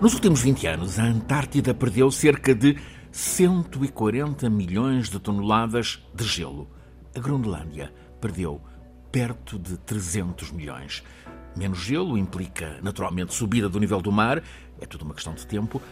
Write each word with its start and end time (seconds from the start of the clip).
Nos 0.00 0.14
últimos 0.14 0.42
20 0.42 0.64
anos, 0.68 0.96
a 1.00 1.02
Antártida 1.02 1.74
perdeu 1.74 2.08
cerca 2.08 2.54
de 2.54 2.78
140 3.10 4.48
milhões 4.48 5.10
de 5.10 5.18
toneladas 5.18 6.00
de 6.14 6.24
gelo. 6.24 6.70
A 7.16 7.18
Groenlândia 7.18 7.92
perdeu 8.20 8.60
perto 9.10 9.58
de 9.58 9.76
300 9.76 10.52
milhões. 10.52 11.02
Menos 11.56 11.80
gelo 11.80 12.16
implica, 12.16 12.78
naturalmente, 12.80 13.34
subida 13.34 13.68
do 13.68 13.80
nível 13.80 14.00
do 14.00 14.12
mar, 14.12 14.40
é 14.80 14.86
tudo 14.86 15.02
uma 15.04 15.14
questão 15.14 15.34
de 15.34 15.44
tempo. 15.44 15.82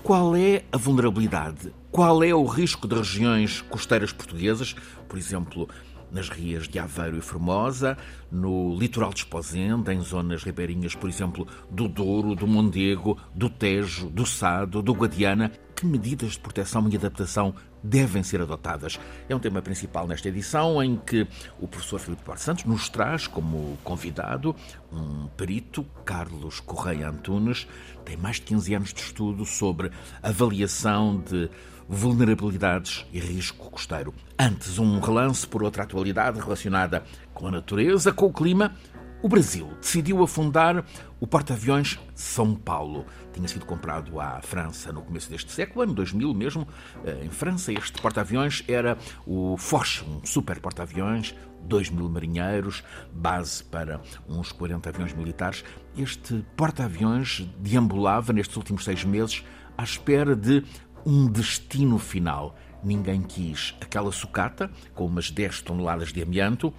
Qual 0.00 0.36
é 0.36 0.62
a 0.70 0.76
vulnerabilidade? 0.76 1.74
Qual 1.90 2.22
é 2.22 2.32
o 2.32 2.46
risco 2.46 2.86
de 2.86 2.94
regiões 2.94 3.62
costeiras 3.62 4.12
portuguesas, 4.12 4.76
por 5.08 5.18
exemplo, 5.18 5.68
nas 6.10 6.28
rias 6.28 6.68
de 6.68 6.78
Aveiro 6.78 7.18
e 7.18 7.20
Formosa, 7.20 7.96
no 8.30 8.76
litoral 8.76 9.10
de 9.10 9.20
Esposenda, 9.20 9.92
em 9.92 10.00
zonas 10.00 10.42
ribeirinhas, 10.42 10.94
por 10.94 11.08
exemplo, 11.08 11.46
do 11.70 11.88
Douro, 11.88 12.34
do 12.34 12.46
Mondego, 12.46 13.18
do 13.34 13.48
Tejo, 13.48 14.08
do 14.08 14.26
Sado, 14.26 14.82
do 14.82 14.94
Guadiana. 14.94 15.52
Que 15.74 15.84
medidas 15.84 16.32
de 16.32 16.38
proteção 16.38 16.88
e 16.88 16.96
adaptação 16.96 17.54
devem 17.82 18.22
ser 18.22 18.40
adotadas? 18.40 18.98
É 19.28 19.36
um 19.36 19.38
tema 19.38 19.60
principal 19.60 20.06
nesta 20.06 20.28
edição, 20.28 20.82
em 20.82 20.96
que 20.96 21.26
o 21.60 21.68
professor 21.68 22.00
Filipe 22.00 22.24
Duarte 22.24 22.42
Santos 22.42 22.64
nos 22.64 22.88
traz 22.88 23.26
como 23.26 23.76
convidado 23.84 24.56
um 24.90 25.26
perito, 25.36 25.84
Carlos 26.02 26.60
Correia 26.60 27.10
Antunes, 27.10 27.68
tem 28.06 28.16
mais 28.16 28.36
de 28.36 28.42
15 28.42 28.74
anos 28.74 28.94
de 28.94 29.00
estudo 29.00 29.44
sobre 29.44 29.90
avaliação 30.22 31.20
de 31.20 31.50
vulnerabilidades 31.88 33.06
e 33.12 33.20
risco 33.20 33.70
costeiro. 33.70 34.14
Antes, 34.38 34.78
um 34.78 35.00
relance 35.00 35.46
por 35.46 35.62
outra 35.62 35.84
atualidade 35.84 36.40
relacionada 36.40 37.04
com 37.32 37.46
a 37.46 37.50
natureza, 37.50 38.12
com 38.12 38.26
o 38.26 38.32
clima. 38.32 38.74
O 39.22 39.28
Brasil 39.28 39.68
decidiu 39.80 40.22
afundar 40.22 40.84
o 41.18 41.26
porta-aviões 41.26 41.98
São 42.14 42.54
Paulo. 42.54 43.06
Tinha 43.32 43.48
sido 43.48 43.64
comprado 43.64 44.20
à 44.20 44.40
França 44.42 44.92
no 44.92 45.02
começo 45.02 45.30
deste 45.30 45.50
século, 45.50 45.82
ano 45.82 45.94
2000 45.94 46.34
mesmo. 46.34 46.68
Eh, 47.04 47.24
em 47.24 47.30
França, 47.30 47.72
este 47.72 48.00
porta-aviões 48.00 48.62
era 48.68 48.96
o 49.26 49.56
Foch, 49.56 50.04
um 50.04 50.24
super 50.24 50.60
porta-aviões, 50.60 51.34
2 51.62 51.90
mil 51.90 52.08
marinheiros, 52.08 52.84
base 53.12 53.64
para 53.64 54.00
uns 54.28 54.52
40 54.52 54.88
aviões 54.88 55.12
militares. 55.14 55.64
Este 55.96 56.44
porta-aviões 56.56 57.48
deambulava 57.58 58.32
nestes 58.32 58.56
últimos 58.56 58.84
seis 58.84 59.02
meses 59.02 59.42
à 59.76 59.82
espera 59.82 60.34
de 60.34 60.64
um 61.06 61.26
destino 61.26 61.98
final. 61.98 62.56
Ninguém 62.82 63.22
quis 63.22 63.74
aquela 63.80 64.10
sucata 64.10 64.70
com 64.94 65.06
umas 65.06 65.30
10 65.30 65.62
toneladas 65.62 66.12
de 66.12 66.20
amianto. 66.20 66.74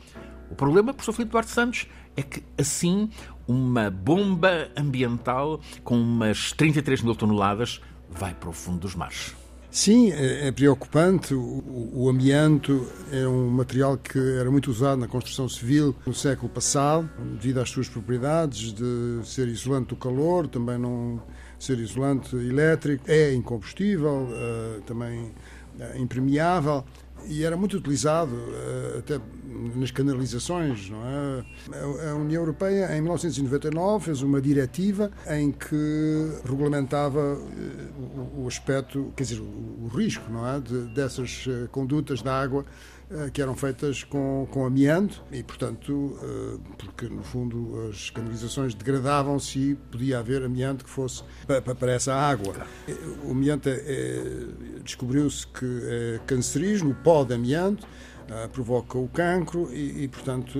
O 0.51 0.55
problema, 0.55 0.93
professor 0.93 1.13
Filipe 1.13 1.31
Duarte 1.31 1.51
Santos, 1.51 1.87
é 2.15 2.21
que 2.21 2.43
assim 2.57 3.09
uma 3.47 3.89
bomba 3.89 4.69
ambiental 4.75 5.61
com 5.83 5.97
umas 5.99 6.51
33 6.51 7.01
mil 7.01 7.15
toneladas 7.15 7.81
vai 8.09 8.33
para 8.33 8.49
o 8.49 8.53
fundo 8.53 8.79
dos 8.79 8.95
mares. 8.95 9.35
Sim, 9.69 10.11
é, 10.11 10.47
é 10.47 10.51
preocupante. 10.51 11.33
O, 11.33 12.07
amianto 12.09 12.87
é 13.11 13.27
um 13.27 13.49
material 13.49 13.97
que 13.97 14.17
era 14.17 14.49
muito 14.49 14.71
usado 14.71 14.99
na 14.99 15.07
construção 15.07 15.47
civil 15.47 15.95
no 16.05 16.13
século 16.13 16.49
passado, 16.49 17.09
devido 17.33 17.59
às 17.59 17.69
suas 17.69 17.87
propriedades 17.87 18.73
de 18.73 19.19
ser 19.23 19.47
isolante 19.47 19.89
do 19.89 19.95
calor, 19.95 20.47
também 20.47 20.77
não 20.77 21.21
ser 21.59 21.79
isolante 21.79 22.35
elétrico, 22.35 23.03
é 23.07 23.33
incombustível, 23.33 24.27
uh, 24.29 24.81
também 24.81 25.23
uh, 25.23 25.97
impermeável 25.97 26.83
e 27.25 27.43
era 27.43 27.57
muito 27.57 27.77
utilizado 27.77 28.35
uh, 28.35 28.99
até 28.99 29.19
nas 29.75 29.89
canalizações, 29.91 30.91
é? 30.91 32.11
A 32.11 32.15
União 32.15 32.41
Europeia 32.41 32.95
em 32.95 33.01
1999 33.01 34.05
fez 34.05 34.21
uma 34.21 34.39
diretiva 34.39 35.11
em 35.27 35.51
que 35.51 36.31
regulamentava 36.45 37.37
o 38.37 38.47
aspecto, 38.47 39.11
quer 39.15 39.23
dizer, 39.23 39.41
o, 39.41 39.87
risco, 39.87 40.31
não 40.31 40.47
é, 40.47 40.59
de, 40.59 40.93
dessas 40.93 41.45
condutas 41.71 42.21
da 42.21 42.39
água 42.39 42.63
eh, 42.63 42.96
que 43.33 43.41
eram 43.41 43.55
feitas 43.55 44.03
com, 44.03 44.47
com 44.51 44.65
amianto 44.65 45.23
e, 45.31 45.41
portanto, 45.41 46.19
eh, 46.21 46.59
porque 46.77 47.07
no 47.07 47.23
fundo 47.23 47.89
as 47.89 48.09
canalizações 48.09 48.73
degradavam-se 48.73 49.59
e 49.59 49.75
podia 49.75 50.19
haver 50.19 50.43
amianto 50.43 50.83
que 50.83 50.89
fosse 50.89 51.23
para, 51.45 51.91
essa 51.91 52.13
água. 52.13 52.53
O 53.23 53.31
amianto 53.31 53.69
é, 53.69 53.81
é, 53.85 54.23
descobriu-se 54.83 55.47
que 55.47 55.65
é 55.65 56.19
cancerígeno, 56.27 56.91
o 56.91 56.95
pó 56.95 57.23
de 57.23 57.33
amianto 57.33 57.87
eh, 58.29 58.47
provoca 58.49 58.97
o 58.97 59.07
cancro 59.07 59.73
e, 59.73 60.03
e 60.03 60.07
portanto, 60.09 60.59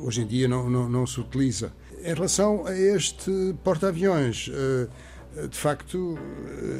hoje 0.00 0.22
em 0.22 0.26
dia 0.26 0.46
não, 0.46 0.68
não, 0.68 0.88
não, 0.90 1.06
se 1.06 1.20
utiliza. 1.20 1.72
Em 2.02 2.14
relação 2.14 2.66
a 2.66 2.78
este 2.78 3.56
porta-aviões, 3.64 4.50
de 5.50 5.56
facto, 5.56 6.18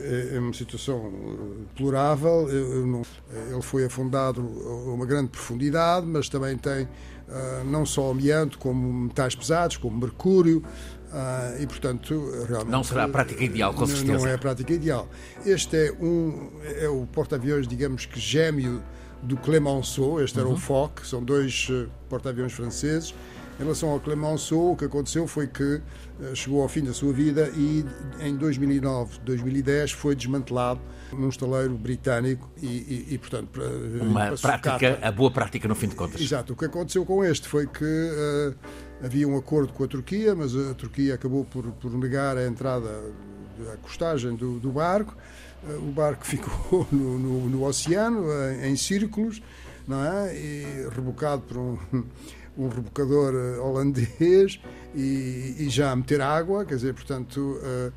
é, 0.02 0.36
é 0.36 0.38
uma 0.38 0.52
situação 0.52 1.12
deplorável. 1.68 2.48
Ele 2.50 3.62
foi 3.62 3.84
afundado 3.84 4.40
a 4.40 4.92
uma 4.92 5.06
grande 5.06 5.28
profundidade, 5.28 6.06
mas 6.06 6.28
também 6.28 6.56
tem 6.56 6.88
ah, 7.30 7.62
não 7.64 7.84
só 7.84 8.10
amianto, 8.10 8.58
como 8.58 9.04
metais 9.04 9.34
pesados, 9.34 9.76
como 9.76 9.98
mercúrio. 9.98 10.62
Ah, 11.12 11.56
e, 11.58 11.66
portanto, 11.66 12.30
realmente. 12.46 12.70
Não 12.70 12.84
será 12.84 13.04
a 13.04 13.08
prática 13.08 13.42
ideal, 13.42 13.72
com 13.72 13.86
certeza. 13.86 14.12
Não 14.12 14.26
é 14.26 14.34
a 14.34 14.38
prática 14.38 14.72
ideal. 14.72 15.08
Este 15.44 15.76
é, 15.76 15.92
um, 15.92 16.50
é 16.62 16.88
o 16.88 17.06
porta-aviões, 17.06 17.66
digamos 17.66 18.06
que 18.06 18.18
gêmeo 18.18 18.82
do 19.22 19.36
Clemenceau. 19.36 20.20
Este 20.22 20.38
era 20.38 20.48
uhum. 20.48 20.54
o 20.54 20.58
Foch, 20.58 21.06
são 21.06 21.22
dois 21.22 21.68
eh, 21.70 21.86
porta-aviões 22.08 22.52
franceses. 22.52 23.14
Em 23.58 23.62
relação 23.62 23.90
ao 23.90 24.00
Clemenceau, 24.00 24.72
o 24.72 24.76
que 24.76 24.84
aconteceu 24.84 25.26
foi 25.26 25.46
que 25.46 25.80
chegou 26.34 26.62
ao 26.62 26.68
fim 26.68 26.82
da 26.82 26.92
sua 26.92 27.12
vida 27.12 27.50
e 27.56 27.84
em 28.20 28.36
2009, 28.36 29.20
2010 29.24 29.92
foi 29.92 30.16
desmantelado 30.16 30.80
num 31.12 31.28
estaleiro 31.28 31.74
britânico 31.74 32.50
e, 32.60 32.66
e, 32.66 33.06
e 33.10 33.18
portanto 33.18 33.48
para, 33.48 33.64
uma 34.02 34.36
prática, 34.36 34.98
a 35.00 35.12
boa 35.12 35.30
prática 35.30 35.68
no 35.68 35.74
fim 35.74 35.88
de 35.88 35.94
contas. 35.94 36.20
Exato. 36.20 36.52
O 36.52 36.56
que 36.56 36.64
aconteceu 36.64 37.04
com 37.04 37.24
este 37.24 37.48
foi 37.48 37.66
que 37.66 37.84
uh, 37.84 38.54
havia 39.02 39.26
um 39.26 39.36
acordo 39.36 39.72
com 39.72 39.84
a 39.84 39.88
Turquia, 39.88 40.34
mas 40.34 40.54
a 40.56 40.74
Turquia 40.74 41.14
acabou 41.14 41.44
por, 41.44 41.64
por 41.64 41.92
negar 41.92 42.36
a 42.36 42.46
entrada, 42.46 42.88
a 43.72 43.76
costagem 43.78 44.34
do, 44.34 44.58
do 44.58 44.70
barco. 44.70 45.16
Uh, 45.62 45.88
o 45.88 45.92
barco 45.92 46.24
ficou 46.26 46.86
no, 46.90 47.18
no, 47.18 47.48
no 47.48 47.64
oceano, 47.64 48.22
uh, 48.22 48.64
em 48.64 48.76
círculos, 48.76 49.40
não 49.86 50.04
é? 50.04 50.36
E 50.36 50.88
rebocado 50.94 51.42
por 51.42 51.56
um 51.56 51.78
um 52.58 52.68
rebocador 52.68 53.32
eh, 53.34 53.58
holandês 53.58 54.60
e, 54.94 55.54
e, 55.58 55.68
já 55.70 55.92
a 55.92 55.96
meter 55.96 56.20
água, 56.20 56.64
quer 56.64 56.74
dizer, 56.74 56.92
portanto, 56.92 57.38
uh, 57.38 57.92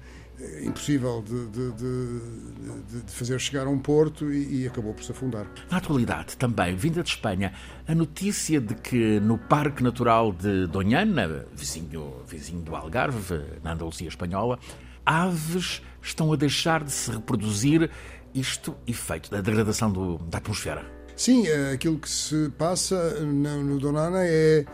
impossível 0.64 1.24
de, 1.24 1.48
de, 1.48 1.72
de, 1.72 3.02
de, 3.04 3.12
fazer 3.12 3.40
chegar 3.40 3.66
a 3.66 3.70
um 3.70 3.80
porto 3.80 4.32
e, 4.32 4.62
e, 4.62 4.68
acabou 4.68 4.94
por 4.94 5.04
se 5.04 5.12
afundar. 5.12 5.48
Na 5.70 5.78
atualidade, 5.78 6.38
também, 6.38 6.76
vinda 6.76 7.02
de 7.02 7.10
Espanha, 7.10 7.54
a 7.88 7.96
notícia 7.96 8.62
de 8.62 8.76
que 8.76 9.20
no 9.20 9.38
Parque 9.38 9.82
Natural 9.82 10.32
de 10.32 10.68
Donhana, 10.68 11.46
vizinho, 11.54 12.14
vizinho 12.28 12.62
do 12.62 12.76
Algarve, 12.76 13.42
na 13.64 13.74
Andaluzia 13.74 14.08
Espanhola, 14.08 14.60
aves 15.06 15.82
estão 16.02 16.32
a 16.32 16.36
deixar 16.36 16.84
de 16.84 16.92
se 16.92 17.12
reproduzir, 17.12 17.90
isto 18.34 18.76
efeito 18.88 19.30
da 19.30 19.42
degradação 19.42 19.92
do, 19.92 20.18
da 20.20 20.38
atmosfera. 20.38 21.01
Sim, 21.22 21.46
é, 21.46 21.74
aquilo 21.74 22.00
que 22.00 22.10
se 22.10 22.50
passa 22.58 23.20
no 23.22 23.78
Donana 23.78 24.26
é 24.26 24.66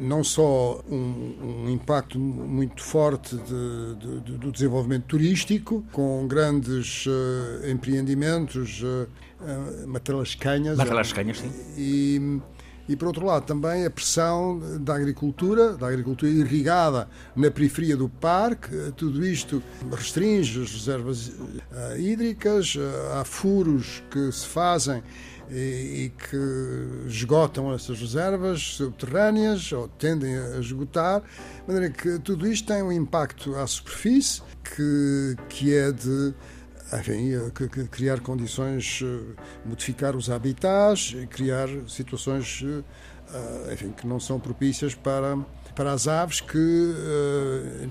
não 0.00 0.24
só 0.24 0.82
um, 0.90 1.66
um 1.66 1.68
impacto 1.68 2.18
muito 2.18 2.82
forte 2.82 3.36
de, 3.36 4.20
de, 4.22 4.38
do 4.38 4.50
desenvolvimento 4.50 5.04
turístico, 5.04 5.84
com 5.92 6.26
grandes 6.26 7.04
uh, 7.04 7.68
empreendimentos, 7.70 8.82
uh, 8.82 9.06
uh, 9.42 9.86
matalascanhas. 9.86 10.78
Matalascanhas, 10.78 11.40
sim. 11.40 11.52
E, 11.76 12.40
e, 12.88 12.96
por 12.96 13.08
outro 13.08 13.26
lado, 13.26 13.44
também 13.44 13.84
a 13.84 13.90
pressão 13.90 14.62
da 14.80 14.94
agricultura, 14.96 15.74
da 15.74 15.88
agricultura 15.88 16.32
irrigada 16.32 17.06
na 17.36 17.50
periferia 17.50 17.98
do 17.98 18.08
parque. 18.08 18.70
Tudo 18.96 19.22
isto 19.26 19.62
restringe 19.90 20.62
as 20.62 20.72
reservas 20.72 21.32
hídricas, 21.98 22.78
há 23.12 23.24
furos 23.26 24.02
que 24.10 24.32
se 24.32 24.46
fazem 24.46 25.02
e, 25.54 26.12
que 26.16 27.08
esgotam 27.08 27.72
essas 27.72 28.00
reservas 28.00 28.62
subterrâneas 28.62 29.70
ou 29.72 29.86
tendem 29.86 30.34
a 30.34 30.58
esgotar, 30.58 31.20
de 31.20 31.72
maneira 31.72 31.90
que 31.92 32.18
tudo 32.20 32.46
isto 32.46 32.66
tem 32.66 32.82
um 32.82 32.90
impacto 32.90 33.54
à 33.56 33.66
superfície 33.66 34.42
que, 34.64 35.36
que 35.48 35.74
é 35.74 35.92
de 35.92 36.34
enfim, 36.98 37.30
criar 37.90 38.20
condições, 38.20 39.00
eh, 39.02 39.34
modificar 39.64 40.14
os 40.14 40.28
habitats, 40.28 41.16
criar 41.30 41.66
situações 41.88 42.62
eh, 42.62 43.72
enfim, 43.72 43.92
que 43.92 44.06
não 44.06 44.20
são 44.20 44.38
propícias 44.38 44.94
para, 44.94 45.38
para 45.74 45.92
as 45.92 46.06
aves 46.06 46.42
que 46.42 46.94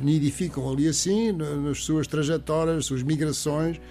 nidificam 0.01 0.69
ali 0.69 0.87
assim, 0.87 1.31
nas 1.31 1.83
suas 1.83 2.05
trajetórias, 2.05 2.85
suas 2.85 3.01
migrações 3.01 3.81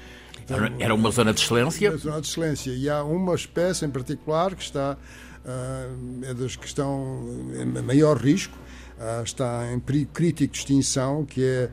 era 0.78 0.94
uma 0.94 1.10
zona 1.10 1.32
de 1.32 1.40
excelência? 1.40 1.90
Uma 1.90 1.98
zona 1.98 2.20
de 2.20 2.26
excelência. 2.26 2.70
E 2.70 2.88
há 2.88 3.02
uma 3.02 3.34
espécie 3.34 3.84
em 3.84 3.90
particular 3.90 4.54
que 4.54 4.62
está, 4.62 4.96
uh, 5.44 6.24
é 6.24 6.34
das 6.34 6.56
que 6.56 6.66
estão 6.66 7.24
em 7.54 7.82
maior 7.82 8.16
risco, 8.16 8.56
uh, 8.98 9.22
está 9.22 9.72
em 9.72 9.78
perigo 9.78 10.10
crítico 10.12 10.52
de 10.52 10.58
extinção, 10.58 11.24
que 11.24 11.42
é 11.42 11.70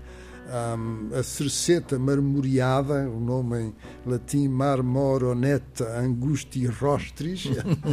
um, 0.47 1.13
a 1.13 1.23
cerceta 1.23 1.99
marmoreada, 1.99 3.09
o 3.09 3.19
nome 3.19 3.59
em 3.59 3.75
latim 4.05 4.47
Marmoroneta 4.47 5.99
angusti 5.99 6.65
rostris. 6.65 7.49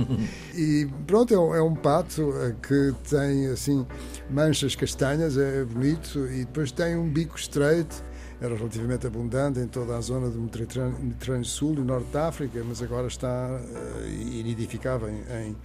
e 0.54 0.88
pronto, 1.06 1.34
é 1.34 1.38
um, 1.38 1.54
é 1.54 1.62
um, 1.62 1.74
pato 1.74 2.32
que 2.62 2.94
tem 3.08 3.48
assim 3.48 3.86
manchas 4.30 4.76
castanhas, 4.76 5.36
é 5.36 5.64
bonito, 5.64 6.26
e 6.28 6.44
depois 6.44 6.70
tem 6.70 6.96
um 6.96 7.08
bico 7.08 7.36
estreito 7.36 8.04
era 8.44 8.55
relativamente 8.56 9.06
abundante 9.06 9.58
em 9.58 9.67
toda 9.67 9.96
a 9.96 10.00
zona 10.00 10.29
do 10.29 10.38
Mediterrâneo, 10.38 10.99
Mediterrâneo 11.00 11.44
Sul 11.44 11.75
e 11.75 11.81
Norte 11.81 12.11
da 12.12 12.29
África, 12.29 12.62
mas 12.67 12.82
agora 12.82 13.06
está 13.06 13.49
uh, 13.49 14.06
inidificável 14.06 15.08
em, 15.08 15.23
em, 15.46 15.56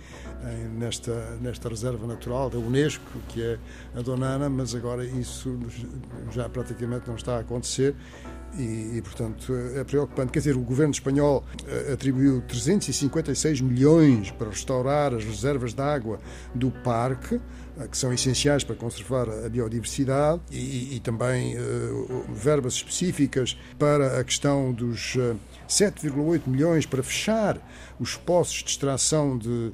nesta, 0.77 1.37
nesta 1.41 1.67
reserva 1.67 2.07
natural 2.07 2.49
da 2.49 2.57
Unesco, 2.57 3.19
que 3.27 3.41
é 3.41 3.59
a 3.95 4.01
Donana, 4.01 4.49
mas 4.49 4.73
agora 4.73 5.05
isso 5.05 5.59
já 6.31 6.47
praticamente 6.47 7.07
não 7.07 7.15
está 7.15 7.35
a 7.35 7.39
acontecer. 7.39 7.95
E, 8.57 8.97
e, 8.97 9.01
portanto, 9.03 9.53
é 9.75 9.83
preocupante. 9.83 10.31
Quer 10.31 10.39
dizer, 10.39 10.55
o 10.55 10.61
governo 10.61 10.91
espanhol 10.91 11.43
eh, 11.67 11.93
atribuiu 11.93 12.41
356 12.41 13.61
milhões 13.61 14.31
para 14.31 14.49
restaurar 14.49 15.13
as 15.13 15.23
reservas 15.23 15.73
de 15.73 15.81
água 15.81 16.19
do 16.55 16.71
parque, 16.71 17.39
que 17.87 17.97
são 17.97 18.13
essenciais 18.13 18.63
para 18.63 18.75
conservar 18.75 19.27
a 19.29 19.49
biodiversidade, 19.49 20.41
e, 20.51 20.95
e 20.95 20.99
também 20.99 21.55
uh, 21.57 22.25
verbas 22.33 22.73
específicas 22.73 23.57
para 23.77 24.19
a 24.19 24.23
questão 24.23 24.71
dos 24.73 25.15
uh, 25.15 25.35
7,8 25.67 26.41
milhões 26.47 26.85
para 26.85 27.03
fechar 27.03 27.57
os 27.99 28.15
poços 28.15 28.63
de 28.63 28.71
extração 28.71 29.37
de 29.37 29.49
uh, 29.49 29.73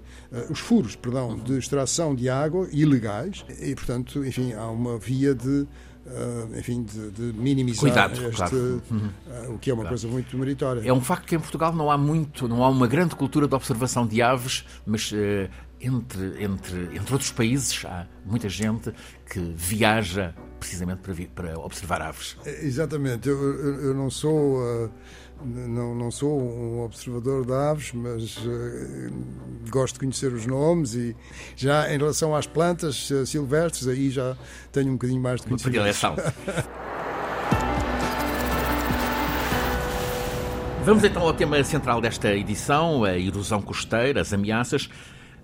os 0.49 0.59
furos, 0.59 0.95
perdão, 0.95 1.37
de 1.37 1.57
extração 1.57 2.13
de 2.13 2.29
água 2.29 2.67
ilegais 2.71 3.45
e, 3.61 3.73
portanto, 3.75 4.25
enfim, 4.25 4.53
há 4.53 4.69
uma 4.69 4.97
via 4.97 5.33
de 5.33 5.67
Uh, 6.05 6.59
enfim, 6.59 6.83
de, 6.83 7.09
de 7.09 7.33
minimizar 7.33 7.79
Cuidado, 7.79 8.13
este, 8.27 8.35
claro. 8.35 8.83
uh, 8.91 9.53
o 9.55 9.57
que 9.57 9.71
é 9.71 9.73
uma 9.73 9.81
claro. 9.81 9.89
coisa 9.89 10.07
muito 10.07 10.37
meritória. 10.37 10.87
É 10.87 10.93
um 10.93 11.01
facto 11.01 11.25
que 11.25 11.35
em 11.35 11.39
Portugal 11.39 11.73
não 11.73 11.89
há 11.89 11.97
muito, 11.97 12.47
não 12.47 12.63
há 12.63 12.69
uma 12.69 12.85
grande 12.85 13.15
cultura 13.15 13.47
de 13.47 13.55
observação 13.55 14.05
de 14.05 14.21
aves, 14.21 14.63
mas 14.85 15.11
uh, 15.11 15.49
entre, 15.85 16.43
entre, 16.43 16.97
entre 16.97 17.13
outros 17.13 17.31
países 17.31 17.83
há 17.85 18.07
muita 18.25 18.49
gente 18.49 18.93
que 19.29 19.39
viaja 19.55 20.33
precisamente 20.59 21.01
para, 21.01 21.13
para 21.35 21.59
observar 21.59 22.01
aves. 22.01 22.37
É, 22.45 22.65
exatamente, 22.65 23.29
eu, 23.29 23.37
eu, 23.37 23.81
eu 23.87 23.93
não 23.93 24.09
sou 24.09 24.89
não, 25.43 25.93
não 25.93 26.09
sou 26.11 26.41
um 26.41 26.81
observador 26.83 27.45
de 27.45 27.53
aves, 27.53 27.91
mas 27.93 28.37
uh, 28.37 29.11
gosto 29.69 29.95
de 29.95 29.99
conhecer 29.99 30.31
os 30.31 30.45
nomes 30.45 30.93
e 30.95 31.15
já 31.55 31.93
em 31.93 31.97
relação 31.97 32.35
às 32.35 32.47
plantas 32.47 33.09
uh, 33.09 33.25
silvestres, 33.25 33.87
aí 33.87 34.09
já 34.09 34.37
tenho 34.71 34.89
um 34.89 34.93
bocadinho 34.93 35.21
mais 35.21 35.41
de 35.41 35.47
conhecimento. 35.47 36.21
Vamos 40.85 41.03
então 41.03 41.23
ao 41.23 41.33
tema 41.33 41.63
central 41.63 41.99
desta 41.99 42.31
edição, 42.31 43.03
a 43.03 43.17
erosão 43.17 43.59
costeira, 43.59 44.21
as 44.21 44.31
ameaças. 44.31 44.87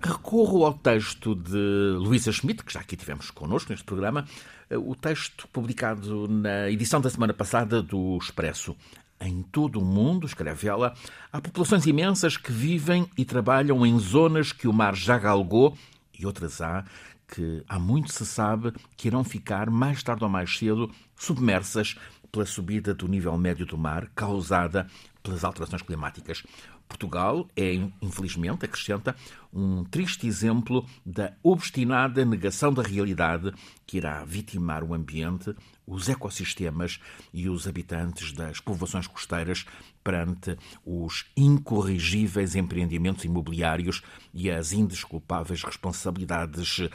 Recorro 0.03 0.65
ao 0.65 0.74
texto 0.74 1.36
de 1.36 1.95
Luísa 1.98 2.31
Schmidt, 2.31 2.63
que 2.63 2.74
já 2.74 2.80
aqui 2.80 2.95
tivemos 2.95 3.30
connosco 3.30 3.71
neste 3.71 3.86
programa, 3.86 4.25
eh, 4.69 4.77
o 4.77 4.95
texto 4.95 5.48
publicado 5.50 6.27
na 6.27 6.71
edição 6.71 7.00
da 7.00 7.09
semana 7.09 7.33
passada 7.33 7.83
do 7.83 8.18
Expresso. 8.18 8.75
Em 9.19 9.44
todo 9.44 9.80
o 9.80 9.86
mundo, 9.86 10.25
escreve 10.25 10.68
ela, 10.68 10.95
há 11.31 11.39
populações 11.39 11.86
imensas 11.86 12.36
que 12.36 12.51
vivem 12.51 13.07
e 13.15 13.24
trabalham 13.24 13.86
em 13.86 14.00
zonas 14.00 14.51
que 14.51 14.68
o 14.68 14.74
mar 14.74 14.95
já 14.95 15.19
galgou 15.19 15.77
e 16.18 16.25
outras 16.25 16.62
há 16.62 16.83
que 17.27 17.63
há 17.69 17.80
muito 17.80 18.12
se 18.12 18.25
sabe 18.25 18.74
que 18.98 19.07
irão 19.07 19.24
ficar, 19.24 19.69
mais 19.69 20.03
tarde 20.03 20.24
ou 20.24 20.30
mais 20.30 20.57
cedo, 20.57 20.92
submersas 21.15 21.95
pela 22.30 22.45
subida 22.45 22.94
do 22.94 23.07
nível 23.07 23.38
médio 23.38 23.65
do 23.65 23.77
mar 23.77 24.09
causada 24.15 24.88
pelas 25.24 25.44
alterações 25.44 25.81
climáticas. 25.81 26.44
Portugal 26.91 27.47
é, 27.55 27.73
infelizmente, 28.01 28.65
acrescenta, 28.65 29.15
um 29.53 29.83
triste 29.83 30.27
exemplo 30.27 30.85
da 31.05 31.33
obstinada 31.41 32.23
negação 32.25 32.73
da 32.73 32.83
realidade 32.83 33.51
que 33.85 33.97
irá 33.97 34.23
vitimar 34.23 34.83
o 34.83 34.93
ambiente, 34.93 35.55
os 35.88 36.09
ecossistemas 36.09 36.99
e 37.33 37.49
os 37.49 37.67
habitantes 37.67 38.33
das 38.33 38.59
povoações 38.59 39.07
costeiras 39.07 39.65
perante 40.03 40.57
os 40.85 41.25
incorrigíveis 41.35 42.55
empreendimentos 42.55 43.25
imobiliários 43.25 44.01
e 44.33 44.49
as 44.49 44.71
indesculpáveis 44.71 45.63
responsabilidades 45.63 46.79
uh, 46.79 46.89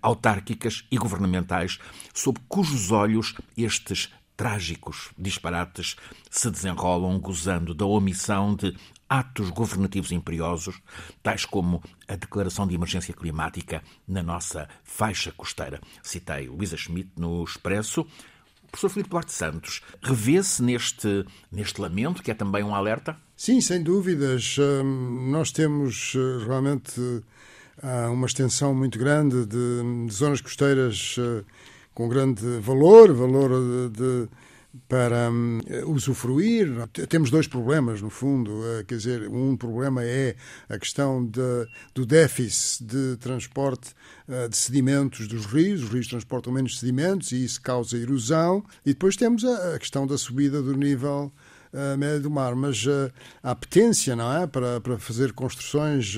autárquicas 0.00 0.86
e 0.90 0.96
governamentais 0.96 1.78
sob 2.14 2.38
cujos 2.48 2.90
olhos 2.90 3.34
estes 3.56 4.10
trágicos 4.38 5.10
disparates 5.18 5.96
se 6.30 6.48
desenrolam 6.48 7.18
gozando 7.18 7.74
da 7.74 7.84
omissão 7.84 8.54
de 8.54 8.72
atos 9.08 9.50
governativos 9.50 10.12
imperiosos, 10.12 10.80
tais 11.24 11.44
como 11.44 11.82
a 12.06 12.14
declaração 12.14 12.64
de 12.64 12.76
emergência 12.76 13.12
climática 13.12 13.82
na 14.06 14.22
nossa 14.22 14.68
faixa 14.84 15.32
costeira. 15.32 15.80
Citei 16.04 16.46
Luísa 16.46 16.76
Schmidt 16.76 17.10
no 17.16 17.42
Expresso. 17.42 18.02
O 18.02 18.70
professor 18.70 18.90
Filipe 18.90 19.10
Duarte 19.10 19.32
Santos 19.32 19.82
revê-se 20.00 20.62
neste, 20.62 21.26
neste 21.50 21.80
lamento, 21.80 22.22
que 22.22 22.30
é 22.30 22.34
também 22.34 22.62
um 22.62 22.76
alerta? 22.76 23.16
Sim, 23.36 23.60
sem 23.60 23.82
dúvidas. 23.82 24.56
Hum, 24.58 25.30
nós 25.32 25.50
temos 25.50 26.12
eh, 26.14 26.44
realmente 26.44 27.00
uma 28.12 28.26
extensão 28.26 28.74
muito 28.74 28.98
grande 28.98 29.46
de 29.46 30.12
zonas 30.12 30.40
costeiras 30.40 31.16
eh, 31.18 31.44
com 31.98 32.08
grande 32.08 32.60
valor, 32.60 33.12
valor 33.12 33.50
de, 33.90 33.98
de 33.98 34.28
para 34.86 35.28
um, 35.32 35.58
usufruir. 35.86 36.68
Temos 37.08 37.28
dois 37.28 37.48
problemas, 37.48 38.00
no 38.00 38.08
fundo. 38.08 38.52
Uh, 38.52 38.84
quer 38.86 38.98
dizer, 38.98 39.28
um 39.28 39.56
problema 39.56 40.04
é 40.04 40.36
a 40.68 40.78
questão 40.78 41.26
de, 41.26 41.66
do 41.92 42.06
déficit 42.06 42.84
de 42.84 43.16
transporte 43.16 43.90
uh, 44.28 44.48
de 44.48 44.56
sedimentos 44.56 45.26
dos 45.26 45.44
rios. 45.46 45.82
Os 45.82 45.88
rios 45.88 46.06
transportam 46.06 46.52
menos 46.52 46.78
sedimentos 46.78 47.32
e 47.32 47.44
isso 47.44 47.60
causa 47.60 47.98
erosão. 47.98 48.64
E 48.86 48.90
depois 48.90 49.16
temos 49.16 49.44
a, 49.44 49.74
a 49.74 49.78
questão 49.80 50.06
da 50.06 50.16
subida 50.16 50.62
do 50.62 50.76
nível 50.76 51.32
uh, 51.72 51.98
médio 51.98 52.20
do 52.20 52.30
mar. 52.30 52.54
Mas 52.54 52.86
a 53.42 53.50
apetência, 53.50 54.14
não 54.14 54.32
é? 54.32 54.46
Para, 54.46 54.80
para 54.80 54.98
fazer 54.98 55.32
construções 55.32 56.16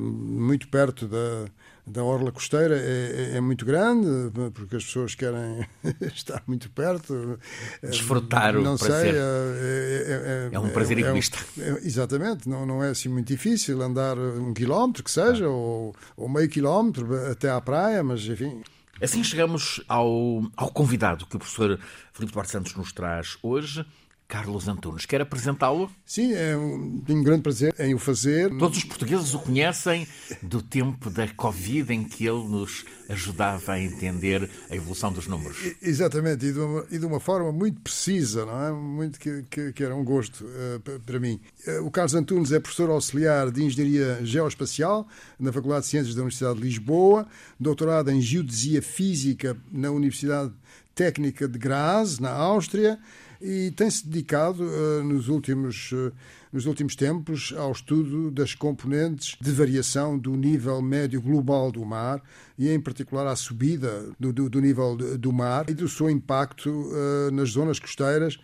muito 0.00 0.68
perto 0.68 1.08
da 1.08 1.50
da 1.86 2.04
orla 2.04 2.30
costeira 2.30 2.76
é, 2.76 3.32
é, 3.32 3.36
é, 3.36 3.40
muito 3.40 3.64
grande, 3.64 4.06
porque 4.54 4.76
as 4.76 4.84
pessoas 4.84 5.14
querem 5.14 5.66
estar 6.14 6.42
muito 6.46 6.70
perto. 6.70 7.38
Desfrutar 7.82 8.56
o 8.56 8.62
não 8.62 8.76
prazer. 8.76 9.12
Sei, 9.12 9.20
é, 9.20 10.50
é, 10.50 10.54
é, 10.54 10.58
um 10.58 10.70
prazer 10.70 10.98
egoísta. 10.98 11.38
exatamente, 11.82 12.48
não, 12.48 12.64
não 12.64 12.82
é 12.82 12.90
assim 12.90 13.08
muito 13.08 13.28
difícil 13.28 13.80
andar 13.82 14.18
um 14.18 14.52
quilómetro, 14.54 15.02
que 15.02 15.10
seja, 15.10 15.46
ah. 15.46 15.50
ou, 15.50 15.94
ou 16.16 16.28
meio 16.28 16.48
quilómetro 16.48 17.08
até 17.30 17.50
à 17.50 17.60
praia, 17.60 18.02
mas 18.02 18.24
enfim. 18.26 18.62
Assim 19.02 19.24
chegamos 19.24 19.82
ao, 19.88 20.44
ao 20.56 20.70
convidado 20.70 21.24
que 21.26 21.36
o 21.36 21.38
professor 21.38 21.78
Filipe 22.12 22.32
Duarte 22.34 22.52
Santos 22.52 22.74
nos 22.74 22.92
traz 22.92 23.38
hoje. 23.42 23.84
Carlos 24.30 24.68
Antunes. 24.68 25.04
Quer 25.06 25.20
apresentá-lo? 25.20 25.90
Sim, 26.06 26.32
é 26.34 26.56
um, 26.56 27.02
tenho 27.04 27.18
um 27.18 27.22
grande 27.24 27.42
prazer 27.42 27.74
em 27.80 27.94
o 27.94 27.98
fazer. 27.98 28.48
Todos 28.58 28.78
os 28.78 28.84
portugueses 28.84 29.34
o 29.34 29.40
conhecem 29.40 30.06
do 30.40 30.62
tempo 30.62 31.10
da 31.10 31.26
Covid, 31.26 31.92
em 31.92 32.04
que 32.04 32.26
ele 32.26 32.44
nos 32.44 32.84
ajudava 33.08 33.72
a 33.72 33.80
entender 33.80 34.48
a 34.70 34.76
evolução 34.76 35.12
dos 35.12 35.26
números. 35.26 35.74
Exatamente, 35.82 36.46
e 36.46 36.52
de 36.52 36.60
uma, 36.60 36.86
e 36.92 36.98
de 36.98 37.04
uma 37.04 37.18
forma 37.18 37.50
muito 37.50 37.80
precisa, 37.80 38.46
não 38.46 38.64
é? 38.64 38.70
Muito 38.70 39.18
que, 39.18 39.42
que, 39.50 39.72
que 39.72 39.82
era 39.82 39.96
um 39.96 40.04
gosto 40.04 40.44
uh, 40.44 41.00
para 41.00 41.18
mim. 41.18 41.40
Uh, 41.66 41.84
o 41.84 41.90
Carlos 41.90 42.14
Antunes 42.14 42.52
é 42.52 42.60
professor 42.60 42.88
auxiliar 42.88 43.50
de 43.50 43.64
Engenharia 43.64 44.20
Geoespacial 44.24 45.08
na 45.40 45.52
Faculdade 45.52 45.86
de 45.86 45.88
Ciências 45.88 46.14
da 46.14 46.22
Universidade 46.22 46.56
de 46.56 46.62
Lisboa, 46.62 47.26
doutorado 47.58 48.12
em 48.12 48.20
Geodesia 48.20 48.80
Física 48.80 49.56
na 49.72 49.90
Universidade 49.90 50.52
Técnica 50.94 51.48
de 51.48 51.58
Graz, 51.58 52.20
na 52.20 52.30
Áustria, 52.30 52.96
e 53.40 53.70
tem-se 53.70 54.06
dedicado 54.06 54.62
uh, 54.62 55.02
nos, 55.02 55.28
últimos, 55.28 55.92
uh, 55.92 56.12
nos 56.52 56.66
últimos 56.66 56.94
tempos 56.94 57.54
ao 57.56 57.72
estudo 57.72 58.30
das 58.30 58.54
componentes 58.54 59.36
de 59.40 59.50
variação 59.50 60.18
do 60.18 60.36
nível 60.36 60.82
médio 60.82 61.22
global 61.22 61.72
do 61.72 61.84
mar 61.84 62.22
e, 62.58 62.68
em 62.68 62.78
particular, 62.78 63.26
à 63.26 63.34
subida 63.34 64.10
do, 64.18 64.32
do, 64.32 64.50
do 64.50 64.60
nível 64.60 64.96
do 64.96 65.32
mar 65.32 65.70
e 65.70 65.74
do 65.74 65.88
seu 65.88 66.10
impacto 66.10 66.68
uh, 66.68 67.30
nas 67.32 67.50
zonas 67.50 67.78
costeiras. 67.78 68.38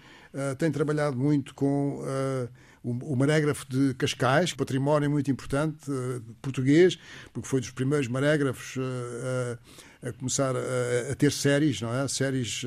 tem 0.59 0.71
trabalhado 0.71 1.17
muito 1.17 1.55
com 1.55 2.03
o 2.83 3.17
marégrafo 3.17 3.67
de 3.69 3.95
Cascais, 3.95 4.53
património 4.53 5.11
muito 5.11 5.31
importante 5.31 5.87
português, 6.43 6.99
porque 7.33 7.49
foi 7.49 7.61
dos 7.61 7.71
primeiros 7.71 8.07
marégrafos 8.07 8.77
a 10.03 10.13
começar 10.13 10.55
a, 10.55 11.13
a, 11.13 11.15
ter 11.15 11.33
séries, 11.33 11.81
não 11.81 11.93
é? 11.93 12.07
Séries 12.07 12.65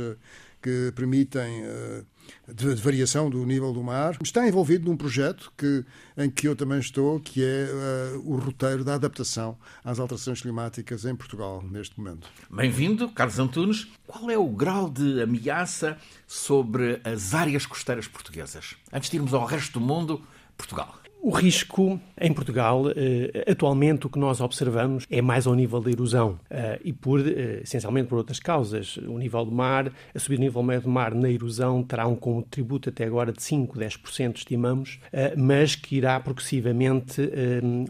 que 0.62 0.92
permitem 0.96 1.64
uh, 1.64 2.06
de, 2.54 2.76
variação 2.76 3.30
do 3.30 3.46
nível 3.46 3.72
do 3.74 3.84
mar. 3.84 4.18
Está 4.22 4.48
envolvido 4.48 4.90
num 4.90 4.98
projeto 4.98 5.52
que, 5.58 5.86
em 6.18 6.30
que 6.30 6.48
eu 6.48 6.56
também 6.56 6.80
estou, 6.80 7.20
que 7.20 7.44
é 7.44 7.68
uh, 8.16 8.32
o 8.32 8.38
roteiro 8.38 8.84
da 8.84 8.96
adaptação 8.96 9.58
às 9.84 10.00
alterações 10.00 10.42
climáticas 10.42 11.06
em 11.06 11.16
Portugal, 11.16 11.64
neste 11.64 12.00
momento. 12.00 12.28
Bem-vindo, 12.50 13.10
Carlos 13.10 13.40
Antunes. 13.40 13.88
Qual 14.06 14.30
é 14.30 14.38
o 14.38 14.48
grau 14.48 14.90
de 14.90 15.22
ameaça 15.22 15.98
sobre 16.28 17.02
as 17.04 17.34
áreas 17.34 17.66
costeiras 17.66 18.08
portuguesas? 18.08 18.76
Antes 18.92 19.10
de 19.10 19.18
irmos 19.18 19.34
ao 19.34 19.46
resto 19.46 19.80
do 19.80 19.86
mundo, 19.86 20.22
Portugal. 20.58 21.00
O 21.22 21.32
risco 21.32 22.00
em 22.20 22.32
Portugal, 22.32 22.86
eh, 22.96 23.44
atualmente, 23.52 24.08
o 24.08 24.10
que 24.10 24.18
nós 24.18 24.40
observamos 24.40 25.06
é 25.12 25.22
mais 25.22 25.46
ao 25.46 25.54
nível 25.54 25.82
da 25.82 25.92
erosão 25.92 26.40
eh, 26.50 26.80
e, 26.82 26.94
por, 26.94 27.20
eh, 27.20 27.60
essencialmente, 27.62 28.08
por 28.08 28.20
outras 28.20 28.40
causas. 28.40 28.96
O 28.96 29.18
nível 29.18 29.44
do 29.44 29.52
mar, 29.52 29.92
a 30.16 30.20
subida 30.20 30.40
do 30.40 30.46
nível 30.46 30.64
médio 30.64 30.84
do 30.84 30.90
mar 30.90 31.14
na 31.14 31.30
erosão 31.30 31.84
terá 31.84 32.08
um 32.08 32.16
contributo 32.16 32.88
até 32.88 33.04
agora 33.04 33.34
de 33.34 33.44
5, 33.44 33.78
10%, 33.78 34.38
estimamos, 34.38 35.00
mas 35.38 35.76
que 35.76 35.98
irá 35.98 36.18
progressivamente 36.22 37.22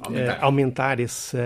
aumentar, 0.02 0.44
aumentar 0.44 1.00
esse, 1.00 1.38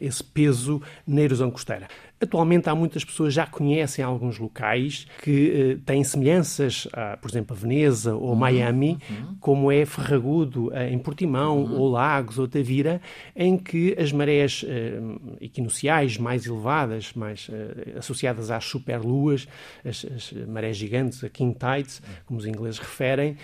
esse 0.00 0.22
peso 0.22 0.82
na 1.06 1.22
erosão 1.22 1.50
costeira. 1.50 1.88
Atualmente 2.24 2.68
há 2.68 2.74
muitas 2.74 3.04
pessoas 3.04 3.30
que 3.30 3.36
já 3.36 3.46
conhecem 3.46 4.04
alguns 4.04 4.38
locais 4.38 5.06
que 5.22 5.76
uh, 5.76 5.82
têm 5.84 6.02
semelhanças, 6.02 6.88
a, 6.92 7.16
por 7.16 7.30
exemplo, 7.30 7.56
a 7.56 7.58
Veneza 7.58 8.14
ou 8.14 8.30
uhum, 8.30 8.34
Miami, 8.34 8.98
uhum. 9.10 9.36
como 9.40 9.72
é 9.72 9.84
Ferragudo 9.84 10.68
uh, 10.68 10.78
em 10.90 10.98
Portimão, 10.98 11.64
uhum. 11.64 11.78
ou 11.78 11.90
Lagos 11.90 12.38
ou 12.38 12.48
Tavira, 12.48 13.00
em 13.36 13.56
que 13.56 13.94
as 13.98 14.12
marés 14.12 14.62
uh, 14.64 15.36
equinociais 15.40 16.18
mais 16.18 16.46
elevadas, 16.46 17.12
mais 17.14 17.50
associadas 17.96 18.50
às 18.50 18.64
superluas, 18.64 19.46
as, 19.84 20.04
as 20.04 20.32
marés 20.46 20.76
gigantes, 20.76 21.22
a 21.22 21.28
king 21.28 21.54
tides, 21.54 22.02
como 22.26 22.38
os 22.38 22.46
ingleses 22.46 22.78
referem, 22.78 23.36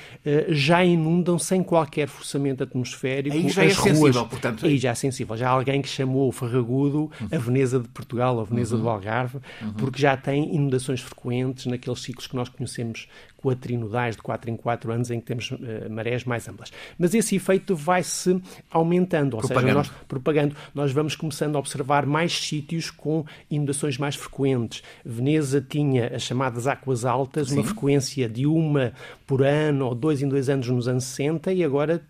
já 0.48 0.84
inundam 0.84 1.38
sem 1.38 1.62
qualquer 1.62 2.08
forçamento 2.08 2.62
atmosférico 2.62 3.36
Aí 3.36 3.48
já 3.48 3.64
é 3.64 3.66
as 3.66 3.72
é 3.72 3.80
ruas. 3.80 3.98
Sensível, 3.98 4.26
portanto. 4.26 4.66
Aí 4.66 4.78
já 4.78 4.90
é 4.90 4.94
sensível. 4.94 5.36
Já 5.36 5.48
há 5.48 5.52
alguém 5.52 5.82
que 5.82 5.88
chamou 5.88 6.30
Ferragudo 6.32 7.10
a 7.20 7.36
uhum. 7.36 7.40
Veneza 7.40 7.80
de 7.80 7.88
Portugal, 7.88 8.40
a 8.40 8.44
Veneza 8.44 8.69
uhum. 8.76 8.82
do 8.82 8.88
Algarve, 8.88 9.38
uhum. 9.60 9.72
porque 9.74 10.00
já 10.00 10.16
tem 10.16 10.54
inundações 10.54 11.00
frequentes 11.00 11.66
naqueles 11.66 12.00
ciclos 12.00 12.26
que 12.26 12.36
nós 12.36 12.48
conhecemos 12.48 13.08
quatrinodais 13.36 14.16
de 14.16 14.22
4 14.22 14.50
em 14.50 14.56
4 14.56 14.92
anos, 14.92 15.10
em 15.10 15.18
que 15.18 15.26
temos 15.26 15.50
uh, 15.50 15.58
marés 15.90 16.24
mais 16.24 16.46
amplas. 16.48 16.70
Mas 16.98 17.14
esse 17.14 17.36
efeito 17.36 17.74
vai-se 17.74 18.40
aumentando, 18.70 19.34
ou 19.34 19.40
propagando. 19.40 19.66
seja, 19.66 19.74
nós, 19.74 19.90
propagando, 20.06 20.56
nós 20.74 20.92
vamos 20.92 21.16
começando 21.16 21.56
a 21.56 21.58
observar 21.58 22.06
mais 22.06 22.32
sítios 22.32 22.90
com 22.90 23.24
inundações 23.50 23.96
mais 23.98 24.14
frequentes. 24.14 24.82
Veneza 25.04 25.60
tinha 25.60 26.14
as 26.14 26.22
chamadas 26.22 26.66
águas 26.66 27.04
altas, 27.04 27.48
Sim. 27.48 27.56
uma 27.56 27.64
frequência 27.64 28.28
de 28.28 28.46
uma 28.46 28.92
por 29.26 29.42
ano 29.42 29.86
ou 29.86 29.94
dois 29.94 30.22
em 30.22 30.28
dois 30.28 30.48
anos 30.48 30.68
nos 30.68 30.88
anos 30.88 31.04
60 31.04 31.52
e 31.52 31.64
agora 31.64 32.02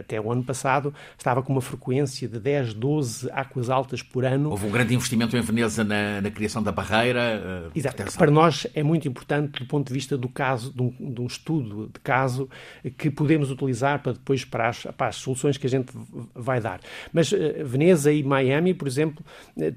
até 0.00 0.20
o 0.20 0.30
ano 0.30 0.42
passado, 0.44 0.94
estava 1.16 1.42
com 1.42 1.52
uma 1.52 1.60
frequência 1.60 2.28
de 2.28 2.38
10, 2.38 2.74
12 2.74 3.30
águas 3.30 3.70
altas 3.70 4.02
por 4.02 4.24
ano. 4.24 4.50
Houve 4.50 4.66
um 4.66 4.70
grande 4.70 4.94
investimento 4.94 5.36
em 5.36 5.40
Veneza 5.40 5.84
na, 5.84 6.20
na 6.20 6.30
criação 6.30 6.62
da 6.62 6.72
barreira. 6.72 7.70
Uh, 7.74 7.78
Exato. 7.78 8.04
Para 8.16 8.30
nós 8.30 8.66
é 8.74 8.82
muito 8.82 9.08
importante, 9.08 9.60
do 9.60 9.66
ponto 9.66 9.88
de 9.88 9.94
vista 9.94 10.16
do 10.16 10.28
caso, 10.28 10.72
de 10.72 10.82
um, 10.82 11.12
de 11.12 11.20
um 11.20 11.26
estudo 11.26 11.90
de 11.92 12.00
caso, 12.00 12.48
que 12.96 13.10
podemos 13.10 13.50
utilizar 13.50 14.02
para 14.02 14.12
depois 14.12 14.44
para 14.44 14.68
as, 14.68 14.84
para 14.96 15.08
as 15.08 15.16
soluções 15.16 15.56
que 15.56 15.66
a 15.66 15.70
gente 15.70 15.92
vai 16.34 16.60
dar. 16.60 16.80
Mas 17.12 17.32
uh, 17.32 17.36
Veneza 17.64 18.12
e 18.12 18.22
Miami, 18.22 18.74
por 18.74 18.88
exemplo, 18.88 19.24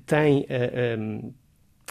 têm. 0.06 0.42
Uh, 0.42 1.00
um, 1.00 1.34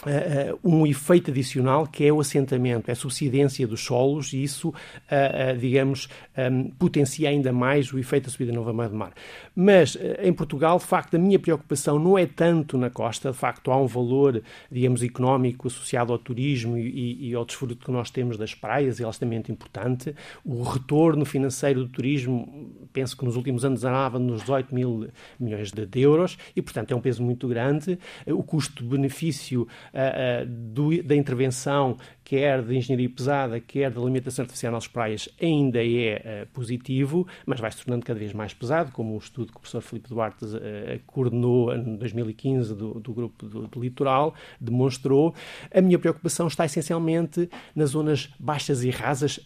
Uh, 0.05 0.59
um 0.63 0.85
efeito 0.85 1.31
adicional 1.31 1.87
que 1.87 2.05
é 2.05 2.13
o 2.13 2.19
assentamento, 2.19 2.87
é 2.87 2.91
a 2.91 2.95
subsidência 2.95 3.65
dos 3.65 3.83
solos 3.83 4.31
e 4.31 4.43
isso, 4.43 4.69
uh, 4.69 4.71
uh, 4.71 5.57
digamos, 5.57 6.07
um, 6.37 6.69
potencia 6.69 7.29
ainda 7.29 7.51
mais 7.51 7.91
o 7.91 7.97
efeito 7.97 8.25
da 8.25 8.29
subida 8.29 8.53
nova 8.53 8.71
mar 8.71 8.89
do 8.89 8.95
mar. 8.95 9.11
Mas 9.55 9.97
em 10.21 10.31
Portugal, 10.31 10.77
de 10.77 10.85
facto, 10.85 11.15
a 11.15 11.17
minha 11.17 11.39
preocupação 11.39 11.97
não 11.97 12.15
é 12.15 12.27
tanto 12.27 12.77
na 12.77 12.91
costa, 12.91 13.31
de 13.31 13.37
facto, 13.37 13.71
há 13.71 13.81
um 13.81 13.87
valor, 13.87 14.43
digamos, 14.71 15.01
económico 15.01 15.67
associado 15.67 16.13
ao 16.13 16.19
turismo 16.19 16.77
e, 16.77 17.29
e 17.29 17.33
ao 17.33 17.43
desfruto 17.43 17.83
que 17.83 17.91
nós 17.91 18.11
temos 18.11 18.37
das 18.37 18.53
praias, 18.53 18.99
e 18.99 19.03
é 19.03 19.05
altamente 19.05 19.51
importante. 19.51 20.13
O 20.45 20.61
retorno 20.61 21.25
financeiro 21.25 21.83
do 21.83 21.89
turismo, 21.89 22.71
penso 22.93 23.17
que 23.17 23.25
nos 23.25 23.35
últimos 23.35 23.65
anos 23.65 23.83
andava 23.83 24.19
nos 24.19 24.41
18 24.41 24.75
mil 24.75 25.07
milhões 25.39 25.71
de 25.71 25.99
euros 25.99 26.37
e, 26.55 26.61
portanto, 26.61 26.91
é 26.91 26.95
um 26.95 27.01
peso 27.01 27.23
muito 27.23 27.47
grande. 27.47 27.97
O 28.27 28.43
custo-benefício 28.43 29.67
uh, 29.93 30.45
do, 30.45 31.01
da 31.03 31.15
intervenção, 31.15 31.97
quer 32.23 32.61
de 32.61 32.75
engenharia 32.75 33.09
pesada, 33.09 33.59
quer 33.59 33.91
de 33.91 33.97
alimentação 33.97 34.43
artificial 34.43 34.71
nas 34.71 34.87
praias, 34.87 35.29
ainda 35.41 35.79
é 35.83 36.43
uh, 36.43 36.53
positivo, 36.53 37.27
mas 37.45 37.59
vai 37.59 37.71
se 37.71 37.83
tornando 37.83 38.05
cada 38.05 38.19
vez 38.19 38.33
mais 38.33 38.53
pesado, 38.53 38.91
como 38.91 39.15
o 39.15 39.17
estudo 39.17 39.51
que 39.51 39.57
o 39.57 39.61
professor 39.61 39.81
Filipe 39.81 40.09
Duarte 40.09 40.45
uh, 40.45 40.59
coordenou 41.05 41.73
em 41.73 41.95
2015 41.95 42.75
do, 42.75 42.99
do 42.99 43.13
grupo 43.13 43.45
do, 43.45 43.67
do, 43.67 43.79
Litoral 43.79 44.33
demonstrou. 44.59 45.33
A 45.73 45.81
minha 45.81 45.99
preocupação 45.99 46.47
está 46.47 46.65
essencialmente 46.65 47.49
nas 47.75 47.91
zonas 47.91 48.29
baixas 48.39 48.83
e 48.83 48.89
rasas, 48.89 49.39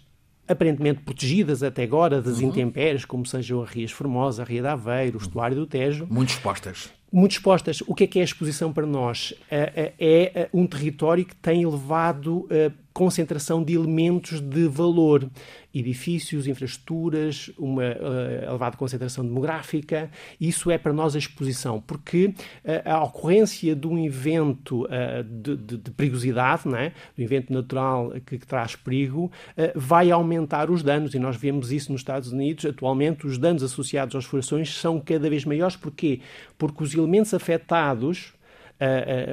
aparentemente 0.48 1.02
protegidas 1.02 1.64
até 1.64 1.84
agora 1.84 2.22
das 2.22 2.40
uhum. 2.40 2.50
intempéries, 2.50 3.06
como 3.06 3.26
sejam 3.26 3.62
a 3.62 3.66
Rias 3.66 3.92
Formosa, 3.92 4.42
a 4.42 4.46
Ria 4.46 4.62
de 4.62 4.68
Aveiro, 4.68 5.18
o 5.18 5.22
estuário 5.22 5.56
do 5.56 5.66
Tejo. 5.66 6.08
Muito 6.10 6.30
expostas 6.30 6.92
muito 7.12 7.34
expostas. 7.34 7.82
O 7.88 7.94
que 7.94 8.06
é 8.06 8.08
que 8.08 8.20
é 8.20 8.22
a 8.22 8.26
exposição 8.26 8.72
para 8.72 8.86
nós? 8.86 9.34
É, 9.50 10.50
um 10.54 10.66
território 10.66 11.26
que 11.26 11.36
tem 11.36 11.64
elevado 11.64 12.48
concentração 12.94 13.64
de 13.64 13.74
elementos 13.74 14.42
de 14.42 14.68
valor, 14.68 15.30
edifícios, 15.74 16.48
infraestruturas, 16.48 17.50
uma 17.58 17.86
elevada 17.86 18.76
concentração 18.76 19.26
demográfica. 19.26 20.12
Isso 20.40 20.70
é 20.70 20.78
para 20.78 20.92
nós 20.92 21.16
a 21.16 21.20
exposição, 21.20 21.80
porque 21.80 22.34
a 22.84 23.02
ocorrência 23.04 23.76
de 23.76 23.88
um 23.88 23.98
evento 23.98 24.88
de, 25.26 25.56
de, 25.56 25.78
de, 25.78 25.92
perigosidade, 25.92 26.68
não 26.68 26.78
é? 26.78 26.92
do 27.16 27.24
evento 27.24 27.54
natural 27.54 28.12
que, 28.26 28.38
que 28.38 28.46
traz 28.46 28.76
perigo, 28.76 29.32
vai 29.74 30.12
aumentar 30.12 30.70
os 30.70 30.84
danos, 30.84 31.14
e 31.14 31.20
nós 31.20 31.38
vemos 31.38 31.72
isso 31.72 31.92
nos 31.92 32.02
Estados 32.02 32.32
Unidos. 32.32 32.66
Atualmente, 32.66 33.26
os 33.26 33.38
danos 33.38 33.64
associados 33.64 34.16
às 34.16 34.26
furações 34.26 34.74
são 34.78 35.00
cada 35.00 35.30
vez 35.30 35.46
maiores. 35.46 35.78
Porquê? 35.78 36.20
Porque 36.62 36.84
os 36.84 36.94
elementos 36.94 37.34
afetados, 37.34 38.34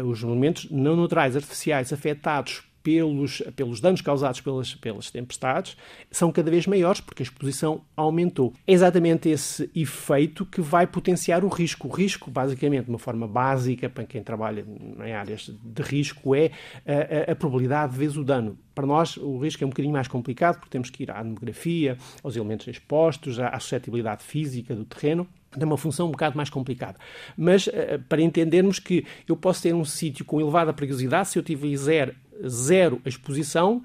os 0.02 0.22
elementos 0.22 0.70
não 0.70 0.96
naturais, 0.96 1.36
artificiais, 1.36 1.92
afetados 1.92 2.62
pelos, 2.82 3.42
pelos 3.54 3.82
danos 3.82 4.00
causados 4.00 4.40
pelas, 4.40 4.74
pelas 4.74 5.10
tempestades 5.10 5.76
são 6.10 6.32
cada 6.32 6.50
vez 6.50 6.66
maiores 6.66 7.02
porque 7.02 7.22
a 7.22 7.24
exposição 7.24 7.82
aumentou. 7.94 8.54
É 8.66 8.72
exatamente 8.72 9.28
esse 9.28 9.70
efeito 9.74 10.46
que 10.46 10.62
vai 10.62 10.86
potenciar 10.86 11.44
o 11.44 11.48
risco. 11.48 11.86
O 11.86 11.90
risco, 11.90 12.30
basicamente, 12.30 12.84
de 12.84 12.90
uma 12.90 12.98
forma 12.98 13.28
básica, 13.28 13.90
para 13.90 14.04
quem 14.04 14.22
trabalha 14.22 14.64
em 15.04 15.12
áreas 15.12 15.50
de 15.62 15.82
risco, 15.82 16.34
é 16.34 16.50
a, 16.86 17.30
a, 17.30 17.32
a 17.32 17.36
probabilidade 17.36 17.94
vezes 17.94 18.16
o 18.16 18.24
dano. 18.24 18.58
Para 18.74 18.86
nós, 18.86 19.18
o 19.18 19.36
risco 19.36 19.62
é 19.62 19.66
um 19.66 19.70
bocadinho 19.70 19.92
mais 19.92 20.08
complicado 20.08 20.54
porque 20.56 20.70
temos 20.70 20.88
que 20.88 21.02
ir 21.02 21.10
à 21.10 21.22
demografia, 21.22 21.98
aos 22.22 22.36
elementos 22.36 22.66
expostos, 22.68 23.38
à 23.38 23.60
suscetibilidade 23.60 24.24
física 24.24 24.74
do 24.74 24.86
terreno 24.86 25.28
tem 25.52 25.64
uma 25.64 25.78
função 25.78 26.08
um 26.08 26.10
bocado 26.10 26.36
mais 26.36 26.50
complicada. 26.50 26.98
Mas 27.36 27.66
uh, 27.66 27.72
para 28.08 28.20
entendermos 28.20 28.78
que 28.78 29.04
eu 29.26 29.36
posso 29.36 29.62
ter 29.62 29.74
um 29.74 29.84
sítio 29.84 30.24
com 30.24 30.40
elevada 30.40 30.72
perigosidade, 30.72 31.28
se 31.28 31.38
eu 31.38 31.42
tiver 31.42 32.14
zero 32.46 33.00
exposição, 33.04 33.82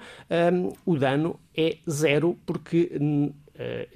um, 0.53 0.73
o 0.85 0.97
dano 0.97 1.39
é 1.55 1.77
zero 1.89 2.37
porque 2.45 2.91
uh, 2.99 3.33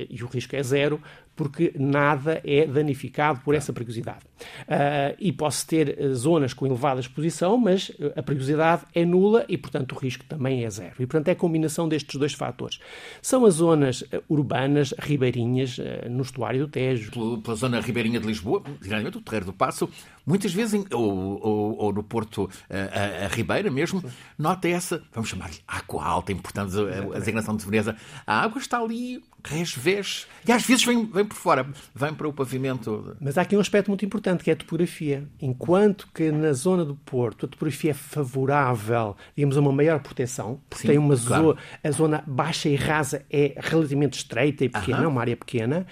e 0.09 0.24
o 0.24 0.27
risco 0.27 0.55
é 0.55 0.63
zero 0.63 1.01
porque 1.38 1.72
nada 1.77 2.41
é 2.44 2.65
danificado 2.65 3.39
por 3.41 3.53
essa 3.53 3.72
perigosidade. 3.72 4.25
Uh, 4.63 5.15
e 5.20 5.32
posso 5.32 5.65
ter 5.65 5.98
eh, 6.00 6.13
zonas 6.13 6.53
com 6.53 6.65
elevada 6.65 7.00
exposição, 7.00 7.58
mas 7.58 7.91
eh, 8.00 8.13
a 8.15 8.24
perigosidade 8.24 8.84
é 8.94 9.06
nula 9.06 9.46
e, 9.48 9.58
portanto, 9.58 9.94
o 9.94 9.96
risco 9.98 10.25
também 10.25 10.63
é 10.63 10.70
zero. 10.70 10.96
E, 11.00 11.06
portanto, 11.06 11.27
é 11.27 11.32
a 11.32 11.36
combinação 11.36 11.88
destes 11.88 12.20
dois 12.20 12.34
fatores. 12.34 12.79
São 13.22 13.46
as 13.46 13.56
zonas 13.56 14.03
urbanas, 14.27 14.94
ribeirinhas, 14.98 15.79
no 16.10 16.22
estuário 16.22 16.60
do 16.62 16.67
Tejo. 16.67 17.12
Pela, 17.12 17.38
pela 17.39 17.56
zona 17.56 17.79
ribeirinha 17.79 18.20
de 18.20 18.27
Lisboa, 18.27 18.63
geralmente 18.82 19.17
o 19.17 19.22
Terreiro 19.22 19.46
do 19.46 19.53
Passo, 19.53 19.89
muitas 20.25 20.53
vezes, 20.53 20.74
em, 20.74 20.86
ou, 20.91 21.39
ou, 21.41 21.77
ou, 21.77 21.94
no 21.94 22.03
Porto, 22.03 22.50
a, 22.70 23.25
a, 23.25 23.27
Ribeira 23.27 23.70
mesmo, 23.70 24.03
nota 24.38 24.67
essa, 24.67 25.03
vamos 25.13 25.29
chamar-lhe 25.29 25.58
água 25.67 26.03
alta, 26.03 26.32
importante 26.32 26.74
a, 26.77 27.15
a 27.15 27.20
designação 27.20 27.56
de 27.56 27.65
Veneza. 27.65 27.96
A 28.25 28.41
água 28.41 28.60
está 28.60 28.79
ali 28.79 29.22
resvés. 29.48 30.27
E 30.48 30.51
às 30.51 30.66
vezes 30.66 30.86
vem, 30.86 31.06
vem 31.06 31.25
por 31.25 31.36
fora, 31.36 31.68
vem 31.96 32.13
para 32.13 32.27
o 32.27 32.34
pavimento. 32.34 33.16
Mas 33.20 33.38
há 33.38 33.42
aqui 33.42 33.56
um 33.56 33.60
aspecto 33.60 33.89
muito 33.89 34.06
importante 34.06 34.44
que 34.44 34.50
é 34.50 34.54
a 34.54 34.56
topografia. 34.56 35.24
Enquanto 35.42 36.08
que 36.13 36.32
na 36.32 36.54
zona 36.54 36.86
do 36.86 36.96
Porto 36.96 37.46
a 37.46 37.50
topografia 37.50 37.92
é 37.92 37.94
favorável, 37.94 39.16
digamos, 39.36 39.58
a 39.58 39.60
uma 39.60 39.72
maior 39.72 40.00
proteção, 40.00 40.60
porque 40.70 40.84
Sim, 40.84 40.88
tem 40.89 40.98
uma 40.98 41.18
claro. 41.18 41.44
zona, 41.44 41.58
a 41.84 41.92
zona 41.92 42.24
baixa 42.27 42.70
e 42.70 42.75
rasa 42.75 43.25
é 43.30 43.56
relativamente 43.58 44.18
estreita 44.18 44.66
e 44.66 44.70
pequena, 44.70 45.04
é 45.04 45.08
uma 45.08 45.22
área 45.22 45.36
pequena. 45.36 45.86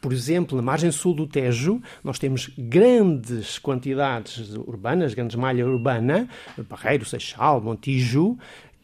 Por 0.00 0.12
exemplo, 0.12 0.56
na 0.56 0.62
margem 0.62 0.92
sul 0.92 1.12
do 1.12 1.26
Tejo, 1.26 1.82
nós 2.04 2.20
temos 2.20 2.50
grandes 2.56 3.58
quantidades 3.58 4.54
urbanas, 4.54 5.12
grandes 5.12 5.34
malha 5.34 5.66
urbana, 5.66 6.28
Barreiro, 6.68 7.04
Seixal, 7.04 7.60
Montijo, 7.60 8.38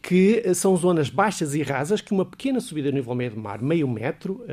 que 0.04 0.52
são 0.54 0.76
zonas 0.76 1.08
baixas 1.08 1.54
e 1.54 1.62
rasas 1.62 2.02
que 2.02 2.12
uma 2.12 2.26
pequena 2.26 2.61
subida 2.61 2.90
no 2.90 2.99
nível 2.99 3.14
médio 3.14 3.37
do 3.37 3.42
mar, 3.42 3.62
meio 3.62 3.88
metro, 3.88 4.44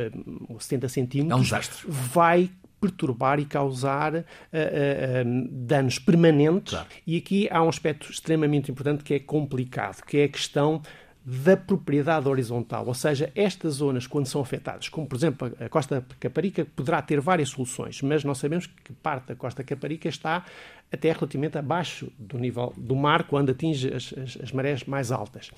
70 0.58 0.88
centímetros, 0.88 1.52
é 1.52 1.58
um 1.58 1.92
vai 1.92 2.50
perturbar 2.80 3.40
e 3.40 3.46
causar 3.46 4.16
uh, 4.16 4.18
uh, 4.18 4.22
uh, 4.22 5.48
danos 5.52 6.00
permanentes. 6.00 6.74
Claro. 6.74 6.88
E 7.06 7.16
aqui 7.18 7.48
há 7.52 7.62
um 7.62 7.70
aspecto 7.70 8.10
extremamente 8.10 8.72
importante 8.72 9.04
que 9.04 9.14
é 9.14 9.20
complicado, 9.20 10.04
que 10.04 10.18
é 10.18 10.24
a 10.24 10.30
questão 10.30 10.82
da 11.24 11.56
propriedade 11.56 12.28
horizontal, 12.28 12.88
ou 12.88 12.96
seja, 12.96 13.32
estas 13.36 13.76
zonas 13.76 14.08
quando 14.08 14.26
são 14.26 14.42
afetadas, 14.42 14.90
como 14.90 15.06
por 15.06 15.16
exemplo 15.16 15.52
a 15.60 15.70
Costa 15.70 16.04
Caparica, 16.20 16.66
poderá 16.76 17.00
ter 17.02 17.20
várias 17.22 17.50
soluções, 17.50 18.02
mas 18.02 18.24
nós 18.24 18.40
sabemos 18.40 18.66
que 18.66 18.92
parte 18.92 19.28
da 19.28 19.36
Costa 19.36 19.64
Caparica 19.64 20.10
está 20.10 20.44
até 20.92 21.12
relativamente 21.12 21.58
abaixo 21.58 22.12
do 22.18 22.40
nível 22.40 22.74
do 22.76 22.96
mar 22.96 23.24
quando 23.24 23.52
atinge 23.52 23.94
as, 23.94 24.14
as, 24.18 24.38
as 24.42 24.52
marés 24.52 24.84
mais 24.86 25.12
altas. 25.12 25.50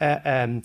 Uh, 0.00 0.62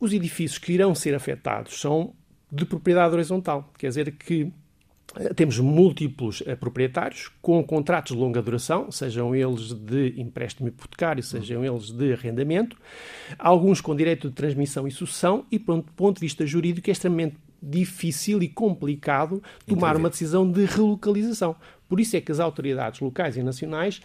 os 0.00 0.12
edifícios 0.12 0.58
que 0.58 0.72
irão 0.72 0.96
ser 0.96 1.14
afetados 1.14 1.80
são 1.80 2.12
de 2.50 2.66
propriedade 2.66 3.14
horizontal, 3.14 3.70
quer 3.78 3.86
dizer 3.86 4.10
que 4.12 4.52
temos 5.34 5.58
múltiplos 5.58 6.42
eh, 6.46 6.56
proprietários 6.56 7.30
com 7.40 7.62
contratos 7.62 8.12
de 8.12 8.18
longa 8.18 8.40
duração, 8.40 8.90
sejam 8.90 9.34
eles 9.34 9.72
de 9.72 10.14
empréstimo 10.20 10.68
hipotecário, 10.68 11.22
sejam 11.22 11.64
eles 11.64 11.90
de 11.90 12.12
arrendamento, 12.12 12.76
alguns 13.38 13.80
com 13.80 13.94
direito 13.94 14.28
de 14.28 14.34
transmissão 14.34 14.86
e 14.86 14.90
sucessão, 14.90 15.44
e, 15.50 15.58
do 15.58 15.82
ponto 15.96 16.16
de 16.16 16.22
vista 16.22 16.46
jurídico, 16.46 16.88
é 16.88 16.92
extremamente 16.92 17.36
difícil 17.62 18.42
e 18.42 18.48
complicado 18.48 19.42
tomar 19.66 19.90
Entendi. 19.90 20.02
uma 20.02 20.10
decisão 20.10 20.50
de 20.50 20.64
relocalização. 20.64 21.54
Por 21.88 22.00
isso 22.00 22.16
é 22.16 22.20
que 22.20 22.32
as 22.32 22.40
autoridades 22.40 23.00
locais 23.00 23.36
e 23.36 23.42
nacionais 23.42 24.00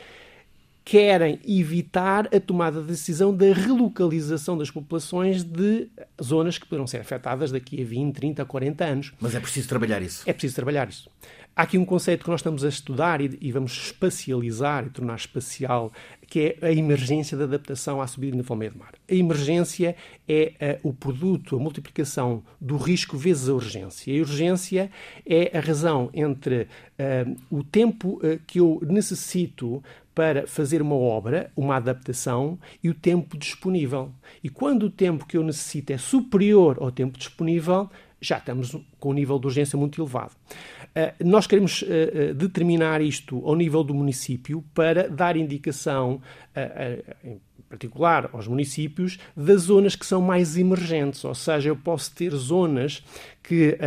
querem 0.87 1.37
evitar 1.45 2.33
a 2.33 2.39
tomada 2.39 2.79
de 2.79 2.87
decisão 2.87 3.35
da 3.35 3.51
relocalização 3.51 4.57
das 4.57 4.71
populações 4.71 5.43
de 5.43 5.89
zonas 6.23 6.57
que 6.57 6.65
poderão 6.65 6.87
ser 6.87 7.01
afetadas 7.01 7.51
daqui 7.51 7.81
a 7.81 7.85
20, 7.85 8.15
30, 8.15 8.45
40 8.45 8.85
anos. 8.85 9.13
Mas 9.19 9.35
é 9.35 9.39
preciso 9.41 9.67
trabalhar 9.67 10.01
isso. 10.01 10.23
É 10.25 10.31
preciso 10.31 10.55
trabalhar 10.55 10.87
isso. 10.87 11.09
Há 11.53 11.63
aqui 11.63 11.77
um 11.77 11.83
conceito 11.83 12.23
que 12.23 12.29
nós 12.29 12.39
estamos 12.39 12.63
a 12.63 12.69
estudar 12.69 13.19
e, 13.19 13.37
e 13.41 13.51
vamos 13.51 13.73
espacializar 13.73 14.85
e 14.85 14.89
tornar 14.89 15.15
espacial, 15.15 15.91
que 16.25 16.55
é 16.61 16.67
a 16.67 16.71
emergência 16.71 17.35
da 17.35 17.43
adaptação 17.43 18.01
à 18.01 18.07
subida 18.07 18.37
do 18.37 18.37
nível 18.37 18.71
do 18.71 18.79
mar. 18.79 18.93
A 19.09 19.13
emergência 19.13 19.93
é 20.25 20.79
uh, 20.83 20.89
o 20.89 20.93
produto, 20.93 21.57
a 21.57 21.59
multiplicação 21.59 22.43
do 22.61 22.77
risco 22.77 23.17
vezes 23.17 23.49
a 23.49 23.53
urgência. 23.53 24.15
A 24.15 24.21
urgência 24.21 24.89
é 25.25 25.57
a 25.57 25.59
razão 25.59 26.09
entre 26.13 26.61
uh, 26.61 27.35
o 27.49 27.61
tempo 27.61 28.21
uh, 28.23 28.39
que 28.47 28.59
eu 28.59 28.79
necessito 28.83 29.83
para 30.17 30.47
fazer 30.47 30.81
uma 30.81 30.95
obra, 30.95 31.51
uma 31.55 31.75
adaptação 31.75 32.57
e 32.83 32.89
o 32.89 32.93
tempo 32.95 33.37
disponível. 33.37 34.11
E 34.43 34.49
quando 34.49 34.87
o 34.87 34.89
tempo 34.89 35.27
que 35.27 35.37
eu 35.37 35.43
necessito 35.43 35.93
é 35.93 35.97
superior 35.99 36.77
ao 36.79 36.89
tempo 36.89 37.19
disponível, 37.19 37.87
já 38.19 38.39
estamos 38.39 38.75
com 38.99 39.11
um 39.11 39.13
nível 39.13 39.37
de 39.37 39.45
urgência 39.45 39.77
muito 39.77 40.01
elevado. 40.01 40.31
Uh, 40.31 41.23
nós 41.23 41.45
queremos 41.45 41.83
uh, 41.83 42.33
determinar 42.33 42.99
isto 42.99 43.45
ao 43.45 43.55
nível 43.55 43.83
do 43.83 43.93
município 43.93 44.65
para 44.73 45.07
dar 45.07 45.37
indicação, 45.37 46.15
uh, 46.15 47.15
em 47.23 47.39
particular 47.69 48.31
aos 48.33 48.47
municípios, 48.47 49.19
das 49.35 49.61
zonas 49.61 49.95
que 49.95 50.03
são 50.03 50.19
mais 50.19 50.57
emergentes. 50.57 51.23
Ou 51.25 51.35
seja, 51.35 51.69
eu 51.69 51.75
posso 51.75 52.11
ter 52.15 52.31
zonas 52.31 53.03
que, 53.43 53.77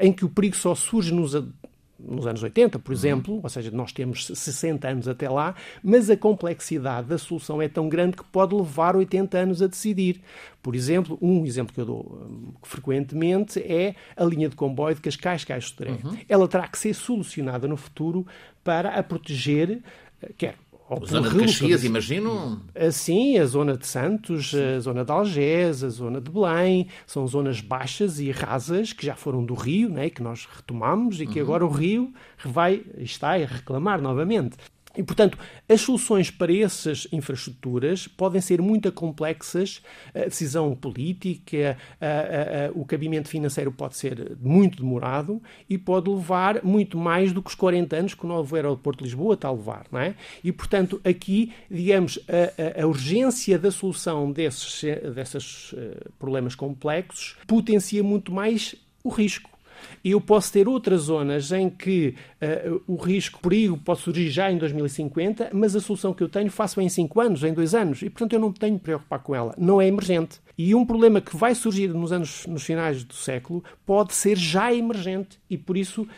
em 0.00 0.12
que 0.12 0.24
o 0.24 0.28
perigo 0.28 0.56
só 0.56 0.74
surge 0.74 1.14
nos 1.14 1.34
nos 1.98 2.26
anos 2.26 2.42
80, 2.42 2.78
por 2.78 2.92
exemplo, 2.92 3.40
ou 3.42 3.48
seja, 3.48 3.70
nós 3.70 3.92
temos 3.92 4.26
60 4.26 4.88
anos 4.88 5.08
até 5.08 5.28
lá, 5.28 5.54
mas 5.82 6.08
a 6.08 6.16
complexidade 6.16 7.08
da 7.08 7.18
solução 7.18 7.60
é 7.60 7.68
tão 7.68 7.88
grande 7.88 8.16
que 8.16 8.24
pode 8.24 8.54
levar 8.54 8.94
80 8.94 9.36
anos 9.36 9.62
a 9.62 9.66
decidir. 9.66 10.20
Por 10.62 10.76
exemplo, 10.76 11.18
um 11.20 11.44
exemplo 11.44 11.74
que 11.74 11.80
eu 11.80 11.86
dou 11.86 12.28
um, 12.30 12.52
frequentemente 12.62 13.58
é 13.60 13.94
a 14.16 14.24
linha 14.24 14.48
de 14.48 14.56
comboio 14.56 14.94
de 14.94 15.00
Cascais-Caixo 15.00 15.74
de 15.76 15.88
Uhum. 15.88 16.18
Ela 16.28 16.46
terá 16.46 16.68
que 16.68 16.78
ser 16.78 16.94
solucionada 16.94 17.66
no 17.66 17.76
futuro 17.76 18.26
para 18.62 18.90
a 18.90 19.02
proteger, 19.02 19.80
eh, 20.20 20.30
quer 20.36 20.56
a 20.90 21.06
zona 21.06 21.28
de 21.28 21.38
Caxias, 21.38 21.84
imagino? 21.84 22.60
Sim, 22.90 23.38
a 23.38 23.46
zona 23.46 23.76
de 23.76 23.86
Santos, 23.86 24.50
Sim. 24.50 24.76
a 24.76 24.80
zona 24.80 25.04
de 25.04 25.12
Algés, 25.12 25.84
a 25.84 25.88
zona 25.88 26.20
de 26.20 26.30
Belém, 26.30 26.88
são 27.06 27.26
zonas 27.26 27.60
baixas 27.60 28.18
e 28.20 28.30
rasas 28.30 28.92
que 28.92 29.04
já 29.04 29.14
foram 29.14 29.44
do 29.44 29.54
Rio, 29.54 29.88
né, 29.90 30.08
que 30.08 30.22
nós 30.22 30.48
retomamos 30.50 31.20
e 31.20 31.26
que 31.26 31.38
uhum. 31.40 31.44
agora 31.44 31.66
o 31.66 31.70
Rio 31.70 32.12
vai, 32.44 32.82
está 32.98 33.34
a 33.34 33.46
reclamar 33.46 34.00
novamente. 34.00 34.56
E, 34.98 35.02
portanto, 35.04 35.38
as 35.68 35.80
soluções 35.80 36.28
para 36.28 36.52
essas 36.52 37.06
infraestruturas 37.12 38.08
podem 38.08 38.40
ser 38.40 38.60
muito 38.60 38.90
complexas, 38.90 39.80
a 40.12 40.24
decisão 40.24 40.74
política, 40.74 41.78
a, 42.00 42.06
a, 42.06 42.66
a, 42.66 42.70
o 42.74 42.84
cabimento 42.84 43.28
financeiro 43.28 43.70
pode 43.70 43.96
ser 43.96 44.36
muito 44.40 44.82
demorado 44.82 45.40
e 45.70 45.78
pode 45.78 46.10
levar 46.10 46.64
muito 46.64 46.98
mais 46.98 47.32
do 47.32 47.40
que 47.40 47.48
os 47.48 47.54
40 47.54 47.94
anos 47.94 48.14
que 48.14 48.24
o 48.24 48.28
novo 48.28 48.56
aeroporto 48.56 48.98
de 48.98 49.04
Lisboa 49.04 49.34
está 49.34 49.46
a 49.46 49.52
levar. 49.52 49.86
Não 49.92 50.00
é? 50.00 50.16
E, 50.42 50.50
portanto, 50.50 51.00
aqui, 51.04 51.52
digamos, 51.70 52.18
a, 52.28 52.84
urgência 52.84 53.56
da 53.56 53.70
solução 53.70 54.32
desses, 54.32 54.82
desses 55.14 55.72
uh, 55.74 56.10
problemas 56.18 56.56
complexos 56.56 57.36
potencia 57.46 58.02
muito 58.02 58.32
mais 58.32 58.74
o 59.04 59.10
risco. 59.10 59.57
Eu 60.04 60.20
posso 60.20 60.52
ter 60.52 60.68
outras 60.68 61.02
zonas 61.02 61.52
em 61.52 61.68
que 61.68 62.14
uh, 62.42 62.82
o 62.86 62.96
risco, 62.96 63.40
perigo 63.40 63.76
pode 63.76 64.00
surgir 64.00 64.30
já 64.30 64.50
em 64.50 64.58
2050, 64.58 65.50
mas 65.52 65.74
a 65.74 65.80
solução 65.80 66.12
que 66.12 66.22
eu 66.22 66.28
tenho 66.28 66.50
faço 66.50 66.80
em 66.80 66.88
5 66.88 67.20
anos, 67.20 67.42
em 67.42 67.52
2 67.52 67.74
anos, 67.74 68.02
e 68.02 68.10
portanto 68.10 68.32
eu 68.32 68.40
não 68.40 68.52
tenho 68.52 68.78
que 68.78 68.84
preocupar 68.84 69.20
com 69.20 69.34
ela. 69.34 69.54
Não 69.58 69.80
é 69.80 69.86
emergente. 69.86 70.40
E 70.56 70.74
um 70.74 70.84
problema 70.84 71.20
que 71.20 71.36
vai 71.36 71.54
surgir 71.54 71.88
nos 71.88 72.10
anos 72.10 72.44
nos 72.46 72.64
finais 72.64 73.04
do 73.04 73.14
século 73.14 73.62
pode 73.86 74.12
ser 74.12 74.36
já 74.36 74.74
emergente 74.74 75.38
e 75.48 75.56
por 75.56 75.76
isso, 75.76 76.02
uh, 76.02 76.08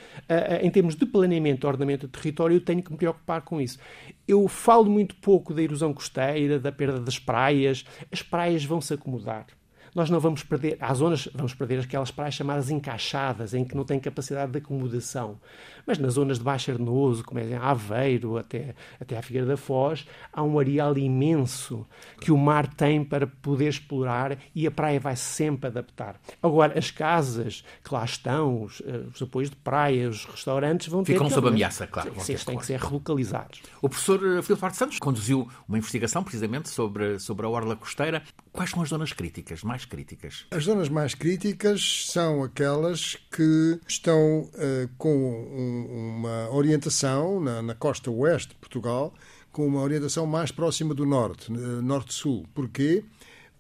em 0.62 0.70
termos 0.70 0.94
de 0.94 1.04
planeamento 1.04 1.66
ordenamento 1.66 2.06
do 2.06 2.10
território, 2.10 2.56
eu 2.56 2.60
tenho 2.60 2.82
que 2.82 2.90
me 2.90 2.96
preocupar 2.96 3.42
com 3.42 3.60
isso. 3.60 3.78
Eu 4.26 4.48
falo 4.48 4.90
muito 4.90 5.14
pouco 5.16 5.52
da 5.52 5.62
erosão 5.62 5.92
costeira, 5.92 6.58
da 6.58 6.72
perda 6.72 7.00
das 7.00 7.18
praias. 7.18 7.84
As 8.10 8.22
praias 8.22 8.64
vão 8.64 8.80
se 8.80 8.94
acomodar 8.94 9.46
nós 9.94 10.10
não 10.10 10.20
vamos 10.20 10.42
perder, 10.42 10.76
há 10.80 10.92
zonas, 10.94 11.28
vamos 11.34 11.54
perder 11.54 11.80
aquelas 11.80 12.10
praias 12.10 12.34
chamadas 12.34 12.70
encaixadas, 12.70 13.54
em 13.54 13.64
que 13.64 13.76
não 13.76 13.84
tem 13.84 13.98
capacidade 13.98 14.52
de 14.52 14.58
acomodação. 14.58 15.38
Mas 15.86 15.98
nas 15.98 16.14
zonas 16.14 16.38
de 16.38 16.44
baixo 16.44 16.70
arenoso, 16.70 17.24
como 17.24 17.40
é 17.40 17.44
em 17.44 17.54
Aveiro, 17.54 18.36
até, 18.36 18.74
até 19.00 19.18
a 19.18 19.22
Figueira 19.22 19.46
da 19.46 19.56
Foz, 19.56 20.06
há 20.32 20.42
um 20.42 20.58
areal 20.58 20.96
imenso 20.96 21.86
que 22.20 22.30
o 22.30 22.38
mar 22.38 22.66
tem 22.66 23.02
para 23.02 23.26
poder 23.26 23.68
explorar 23.68 24.38
e 24.54 24.66
a 24.66 24.70
praia 24.70 25.00
vai 25.00 25.16
sempre 25.16 25.68
adaptar. 25.68 26.20
Agora, 26.42 26.78
as 26.78 26.90
casas 26.90 27.64
que 27.82 27.92
lá 27.92 28.04
estão, 28.04 28.62
os, 28.62 28.82
eh, 28.84 29.02
os 29.12 29.22
apoios 29.22 29.50
de 29.50 29.56
praia, 29.56 30.08
os 30.08 30.24
restaurantes 30.24 30.88
vão 30.88 31.04
Ficam 31.04 31.28
ter... 31.28 31.34
sob 31.34 31.48
ameaça, 31.48 31.86
claro. 31.86 32.12
Sim, 32.18 32.36
têm 32.36 32.58
que 32.58 32.66
ser 32.66 32.78
relocalizados. 32.78 33.62
O 33.82 33.88
professor 33.88 34.20
Filipe 34.42 34.76
Santos 34.76 34.98
conduziu 34.98 35.48
uma 35.68 35.78
investigação 35.78 36.22
precisamente 36.22 36.68
sobre, 36.68 37.18
sobre 37.18 37.46
a 37.46 37.48
orla 37.48 37.76
costeira. 37.76 38.22
Quais 38.52 38.70
são 38.70 38.82
as 38.82 38.88
zonas 38.88 39.12
críticas, 39.12 39.62
mais 39.62 39.84
críticas? 39.84 40.44
As 40.50 40.64
zonas 40.64 40.88
mais 40.88 41.14
críticas 41.14 42.08
são 42.10 42.42
aquelas 42.42 43.16
que 43.30 43.78
estão 43.86 44.40
uh, 44.40 44.88
com 44.98 45.14
um, 45.14 46.16
uma 46.16 46.50
orientação 46.50 47.40
na, 47.40 47.62
na, 47.62 47.74
costa 47.74 48.10
oeste 48.10 48.50
de 48.50 48.56
Portugal, 48.56 49.14
com 49.52 49.66
uma 49.66 49.80
orientação 49.80 50.26
mais 50.26 50.50
próxima 50.50 50.94
do 50.94 51.06
norte, 51.06 51.52
uh, 51.52 51.80
norte-sul. 51.80 52.44
Porquê? 52.52 53.04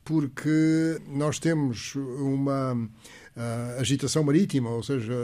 Porque 0.04 1.00
nós 1.06 1.38
temos 1.38 1.94
uma 1.94 2.74
uh, 2.74 3.80
agitação 3.80 4.24
marítima, 4.24 4.70
ou 4.70 4.82
seja, 4.82 5.14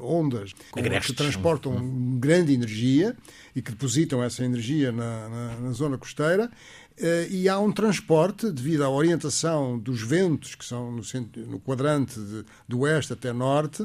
ondas 0.00 0.54
que 0.72 1.12
transportam 1.12 2.18
grande 2.18 2.54
energia 2.54 3.14
e 3.54 3.60
que 3.60 3.70
depositam 3.70 4.22
essa 4.22 4.42
energia 4.42 4.90
na, 4.90 5.28
na, 5.28 5.56
na 5.60 5.72
zona 5.72 5.98
costeira 5.98 6.50
e 7.30 7.48
há 7.48 7.58
um 7.58 7.72
transporte, 7.72 8.50
devido 8.50 8.84
à 8.84 8.88
orientação 8.88 9.78
dos 9.78 10.00
ventos, 10.00 10.54
que 10.54 10.64
são 10.64 10.92
no, 10.92 11.02
no 11.48 11.58
quadrante 11.58 12.20
de, 12.20 12.44
do 12.68 12.80
oeste 12.80 13.12
até 13.12 13.32
norte, 13.32 13.82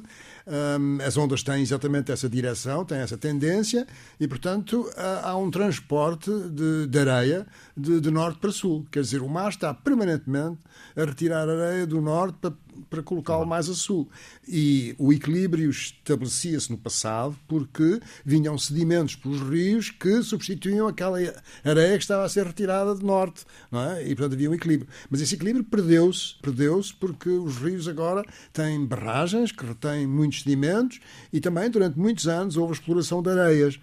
um, 0.48 0.98
as 1.06 1.18
ondas 1.18 1.42
têm 1.42 1.62
exatamente 1.62 2.12
essa 2.12 2.30
direção, 2.30 2.86
têm 2.86 3.00
essa 3.00 3.18
tendência, 3.18 3.88
e, 4.20 4.28
portanto, 4.28 4.88
há 5.24 5.36
um 5.36 5.50
transporte 5.50 6.30
de, 6.52 6.88
de 6.88 7.00
areia 7.00 7.48
de, 7.76 8.00
de, 8.00 8.12
norte 8.12 8.40
para 8.40 8.52
sul. 8.52 8.86
Quer 8.92 9.02
dizer, 9.02 9.22
o 9.22 9.30
mar 9.30 9.50
está 9.50 9.74
permanentemente 9.74 10.60
a 10.96 11.04
retirar 11.04 11.50
areia 11.50 11.88
do 11.88 12.02
norte 12.02 12.38
para 12.40 12.54
para 12.90 13.04
colocá-lo 13.04 13.46
mais 13.46 13.70
a 13.70 13.74
sul. 13.74 14.10
E 14.48 14.96
o 14.98 15.12
equilíbrio 15.14 15.70
estabelecia-se 15.70 16.72
no 16.72 16.78
passado 16.78 17.38
porque 17.48 18.00
vinham 18.26 18.58
sedimentos 18.58 19.16
pelos 19.16 19.42
rios 19.42 19.90
que 19.90 20.22
substituíam 20.24 20.88
aquela 20.88 21.18
areia 21.64 21.98
que 21.98 22.04
estava 22.04 22.24
a 22.24 22.30
ser 22.30 22.46
retirada 22.46 22.96
de 22.96 23.04
norte, 23.04 23.46
não 23.72 23.82
é? 23.82 24.04
E 24.04 24.16
portanto 24.16 24.34
havia 24.34 24.50
um 24.50 24.54
equilíbrio. 24.54 24.90
Mas 25.10 25.22
esse 25.22 25.36
equilíbrio 25.36 25.64
perdeu-se, 25.64 26.36
perdeu-se 26.42 26.94
porque 26.94 27.30
os 27.30 27.58
rios 27.58 27.88
agora 27.88 28.24
têm 28.54 28.86
barragens 28.86 29.52
que 29.52 29.66
retêm 29.66 30.08
muitos 30.08 30.44
sedimentos 30.44 31.00
e 31.32 31.40
também 31.40 31.70
durante 31.70 31.98
muitos 31.98 32.28
anos 32.28 32.58
houve 32.58 32.74
exploração 32.74 33.22
de 33.22 33.30
areias. 33.30 33.80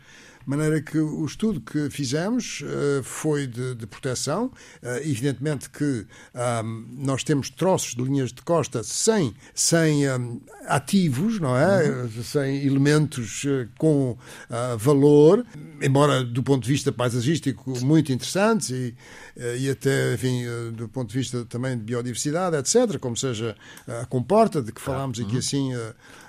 De 0.46 0.50
maneira 0.50 0.80
que 0.80 0.96
o 0.96 1.26
estudo 1.26 1.61
que 1.61 1.90
fizemos 1.90 2.62
uh, 2.62 3.02
foi 3.02 3.48
de, 3.48 3.74
de 3.74 3.85
proteção. 3.85 4.46
Uh, 4.80 4.98
evidentemente 5.02 5.68
que 5.68 6.06
um, 6.64 6.87
nós 6.98 7.24
temos 7.24 7.50
troços 7.50 7.96
de 7.96 8.02
linhas 8.04 8.32
de 8.32 8.42
costa 8.42 8.85
sem, 8.85 9.35
sem 9.52 10.09
um, 10.09 10.40
ativos, 10.68 11.40
não 11.40 11.56
é? 11.56 11.90
Uhum. 11.90 12.22
Sem 12.22 12.64
elementos 12.64 13.42
uh, 13.42 13.68
com 13.76 14.16
valor, 14.78 15.44
embora 15.82 16.22
do 16.22 16.42
ponto 16.42 16.62
de 16.62 16.70
vista 16.70 16.92
paisagístico 16.92 17.78
muito 17.80 18.12
interessantes 18.12 18.70
e, 18.70 18.94
e 19.59 19.68
até, 19.68 20.14
enfim, 20.14 20.44
do 20.72 20.88
ponto 20.88 21.11
de 21.11 21.18
vista 21.18 21.44
também 21.44 21.76
de 21.76 21.82
biodiversidade, 21.82 22.56
etc., 22.56 22.98
como 22.98 23.16
seja 23.16 23.56
a 23.87 24.06
comporta, 24.06 24.62
de 24.62 24.70
que 24.72 24.80
falámos 24.80 25.18
aqui 25.18 25.32
uhum. 25.32 25.38
assim 25.38 25.72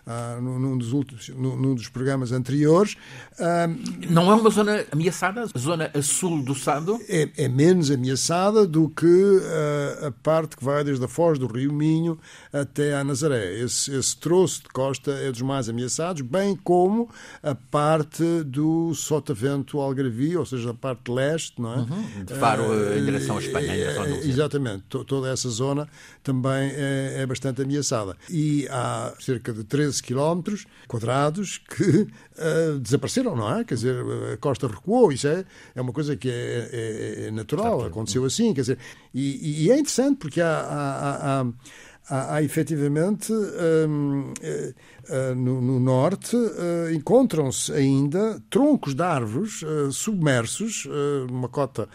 uh, 0.08 0.42
num, 0.42 0.78
dos 0.78 0.94
últimos, 0.94 1.30
num, 1.30 1.76
dos 1.76 1.90
programas 1.90 2.32
anteriores. 2.32 2.94
Uh, 3.34 4.10
não 4.10 4.32
é 4.32 4.36
uma 4.36 4.50
zona 4.50 4.86
ameaçada? 4.92 5.46
A 5.54 5.60
zona 5.60 5.92
a 5.94 6.02
sul 6.02 6.42
do 6.42 6.56
Sado? 6.56 7.00
É, 7.08 7.30
é 7.38 7.48
menos 7.48 7.92
ameaçada 7.92 8.66
do 8.66 8.90
que 8.90 9.06
uh, 9.06 10.08
a 10.08 10.12
parte 10.12 10.56
que 10.56 10.64
vai 10.64 10.84
desde 10.84 11.04
a 11.04 11.08
foz 11.08 11.38
do 11.38 11.48
Rio 11.48 11.74
Minho 11.74 12.18
até 12.52 12.96
a 12.96 13.04
Nazaré. 13.04 13.60
Esse, 13.60 13.94
esse 13.94 14.18
troço 14.18 14.64
de 14.64 14.70
costa 14.70 15.12
é 15.12 15.32
dos 15.32 15.42
mais 15.42 15.68
ameaçados, 15.68 16.22
bem 16.22 16.56
como 16.56 17.10
a 17.44 17.54
parte 17.54 18.24
do 18.44 18.94
Sotavento 18.94 19.80
Algarvio, 19.80 20.40
ou 20.40 20.46
seja, 20.46 20.72
a 20.72 20.74
parte 20.74 21.12
leste, 21.12 21.62
não 21.62 21.74
é? 21.74 21.78
Uhum, 21.78 22.26
de 22.26 22.34
Faro 22.36 22.64
em 22.98 23.04
direção 23.04 23.38
à 23.38 23.40
Espanha. 23.40 23.74
É, 23.74 24.28
exatamente. 24.28 24.84
Toda 24.88 25.30
essa 25.30 25.50
zona 25.50 25.88
também 26.24 26.72
é, 26.74 27.22
é 27.22 27.26
bastante 27.26 27.62
ameaçada. 27.62 28.16
E 28.30 28.68
há 28.70 29.14
cerca 29.20 29.52
de 29.52 29.64
13 29.64 29.97
13 29.98 30.04
quilómetros 30.04 30.66
quadrados 30.88 31.58
que 31.58 31.84
uh, 31.84 32.80
desapareceram, 32.82 33.36
não 33.36 33.58
é? 33.58 33.64
Quer 33.64 33.76
dizer, 33.76 33.96
a 34.34 34.38
costa 34.38 34.68
recuou, 34.68 35.12
isso 35.12 35.28
é, 35.28 35.44
é 35.76 35.82
uma 35.82 35.92
coisa 35.92 36.16
que 36.16 36.30
é, 36.30 36.70
é, 36.72 37.28
é 37.28 37.32
natural, 37.32 37.86
aconteceu 37.86 38.24
assim, 38.26 38.54
quer 38.54 38.62
dizer, 38.62 38.78
e, 39.14 39.66
e, 39.66 39.72
é 39.72 39.80
interessante 39.80 40.18
porque 40.18 40.42
há, 40.42 40.60
há, 40.60 41.42
há, 41.42 41.46
há, 42.10 42.36
há 42.36 42.44
efetivamente. 42.44 43.32
Um, 43.34 44.32
uh, 44.32 44.74
no, 45.36 45.62
no, 45.62 45.80
norte, 45.80 46.36
uh, 46.36 46.92
encontram-se 46.94 47.72
ainda 47.72 48.42
troncos 48.50 48.94
de 48.94 49.02
árvores 49.02 49.62
uh, 49.62 49.92
submersos, 49.92 50.88
numa 51.30 51.48
cota 51.48 51.88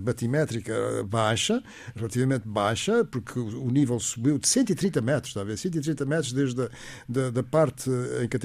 batimétrica 0.00 0.74
baixa, 1.06 1.62
relativamente 1.94 2.46
baixa, 2.46 3.04
porque 3.04 3.38
o, 3.38 3.70
nível 3.70 3.98
subiu 4.00 4.38
de 4.38 4.48
130 4.48 5.00
metros, 5.00 5.30
está 5.30 5.42
a 5.42 5.44
ver? 5.44 5.56
130 5.56 6.04
metros 6.04 6.32
desde 6.32 6.62
a 6.62 6.70
da, 7.08 7.30
da 7.30 7.42
parte 7.42 7.90
em 8.22 8.28
que 8.28 8.36
a 8.36 8.40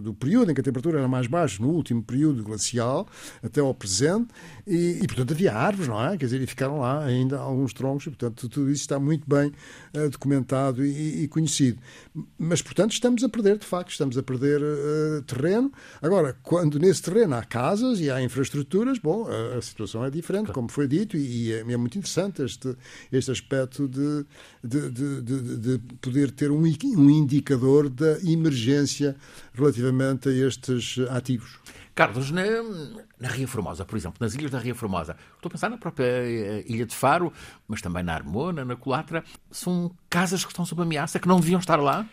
do 0.00 0.14
período 0.14 0.50
em 0.50 0.54
que 0.54 0.60
a 0.60 0.64
temperatura 0.64 0.98
era 0.98 1.08
mais 1.08 1.26
baixa, 1.26 1.62
no 1.62 1.70
último 1.70 2.02
período 2.02 2.42
glacial, 2.42 3.06
até 3.42 3.60
ao 3.60 3.74
presente, 3.74 4.28
e, 4.66 4.98
e, 5.02 5.06
portanto 5.06 5.32
havia 5.32 5.54
árvores, 5.54 5.88
não 5.88 6.02
é? 6.02 6.16
Quer 6.16 6.26
dizer, 6.26 6.40
e 6.40 6.46
ficaram 6.46 6.78
lá 6.78 7.04
ainda 7.04 7.38
alguns 7.38 7.72
troncos, 7.72 8.06
e 8.06 8.10
portanto 8.10 8.48
tudo 8.48 8.70
isso 8.70 8.82
está 8.82 8.98
muito 8.98 9.28
bem 9.28 9.52
documentado 10.10 10.84
e, 10.84 11.24
e 11.24 11.28
conhecido. 11.28 11.78
Mas, 12.38 12.62
portanto, 12.62 12.92
estamos 13.02 13.24
a 13.24 13.28
perder, 13.28 13.58
de 13.58 13.66
facto, 13.66 13.90
estamos 13.90 14.16
a 14.16 14.22
perder 14.22 14.62
uh, 14.62 15.22
terreno. 15.22 15.72
Agora, 16.00 16.36
quando 16.42 16.78
nesse 16.78 17.02
terreno 17.02 17.34
há 17.34 17.42
casas 17.42 17.98
e 17.98 18.08
há 18.08 18.22
infraestruturas, 18.22 18.98
bom, 18.98 19.26
a, 19.26 19.58
a 19.58 19.62
situação 19.62 20.04
é 20.04 20.10
diferente, 20.10 20.52
como 20.52 20.70
foi 20.70 20.86
dito, 20.86 21.16
e, 21.16 21.48
e 21.48 21.52
é, 21.52 21.58
é, 21.60 21.76
muito 21.76 21.98
interessante 21.98 22.42
este, 22.42 22.76
este 23.10 23.32
aspecto 23.32 23.88
de, 23.88 24.24
de, 24.62 24.90
de, 24.90 25.58
de 25.58 25.78
poder 26.00 26.30
ter 26.30 26.52
um, 26.52 26.62
um 26.62 27.10
indicador 27.10 27.90
da 27.90 28.20
emergência 28.20 29.16
relativamente 29.52 30.28
a 30.28 30.32
estes 30.32 31.00
ativos. 31.10 31.58
Carlos, 31.94 32.30
na, 32.30 32.44
na, 33.20 33.28
Ria 33.28 33.46
Formosa, 33.46 33.84
por 33.84 33.96
exemplo, 33.96 34.16
nas 34.20 34.34
ilhas 34.34 34.50
da 34.50 34.58
Ria 34.58 34.74
Formosa, 34.74 35.14
estou 35.34 35.48
a 35.48 35.50
pensar 35.50 35.68
na 35.68 35.76
própria 35.76 36.06
eh, 36.06 36.64
Ilha 36.66 36.86
de 36.86 36.94
Faro, 36.94 37.30
mas 37.68 37.82
também 37.82 38.02
na 38.02 38.14
Armona, 38.14 38.64
na 38.64 38.76
Colatra, 38.76 39.22
são 39.50 39.94
casas 40.08 40.42
que 40.42 40.52
estão 40.52 40.64
sob 40.64 40.80
ameaça, 40.80 41.18
que 41.18 41.28
não 41.28 41.38
deviam 41.38 41.60
estar 41.60 41.76
lá? 41.76 42.06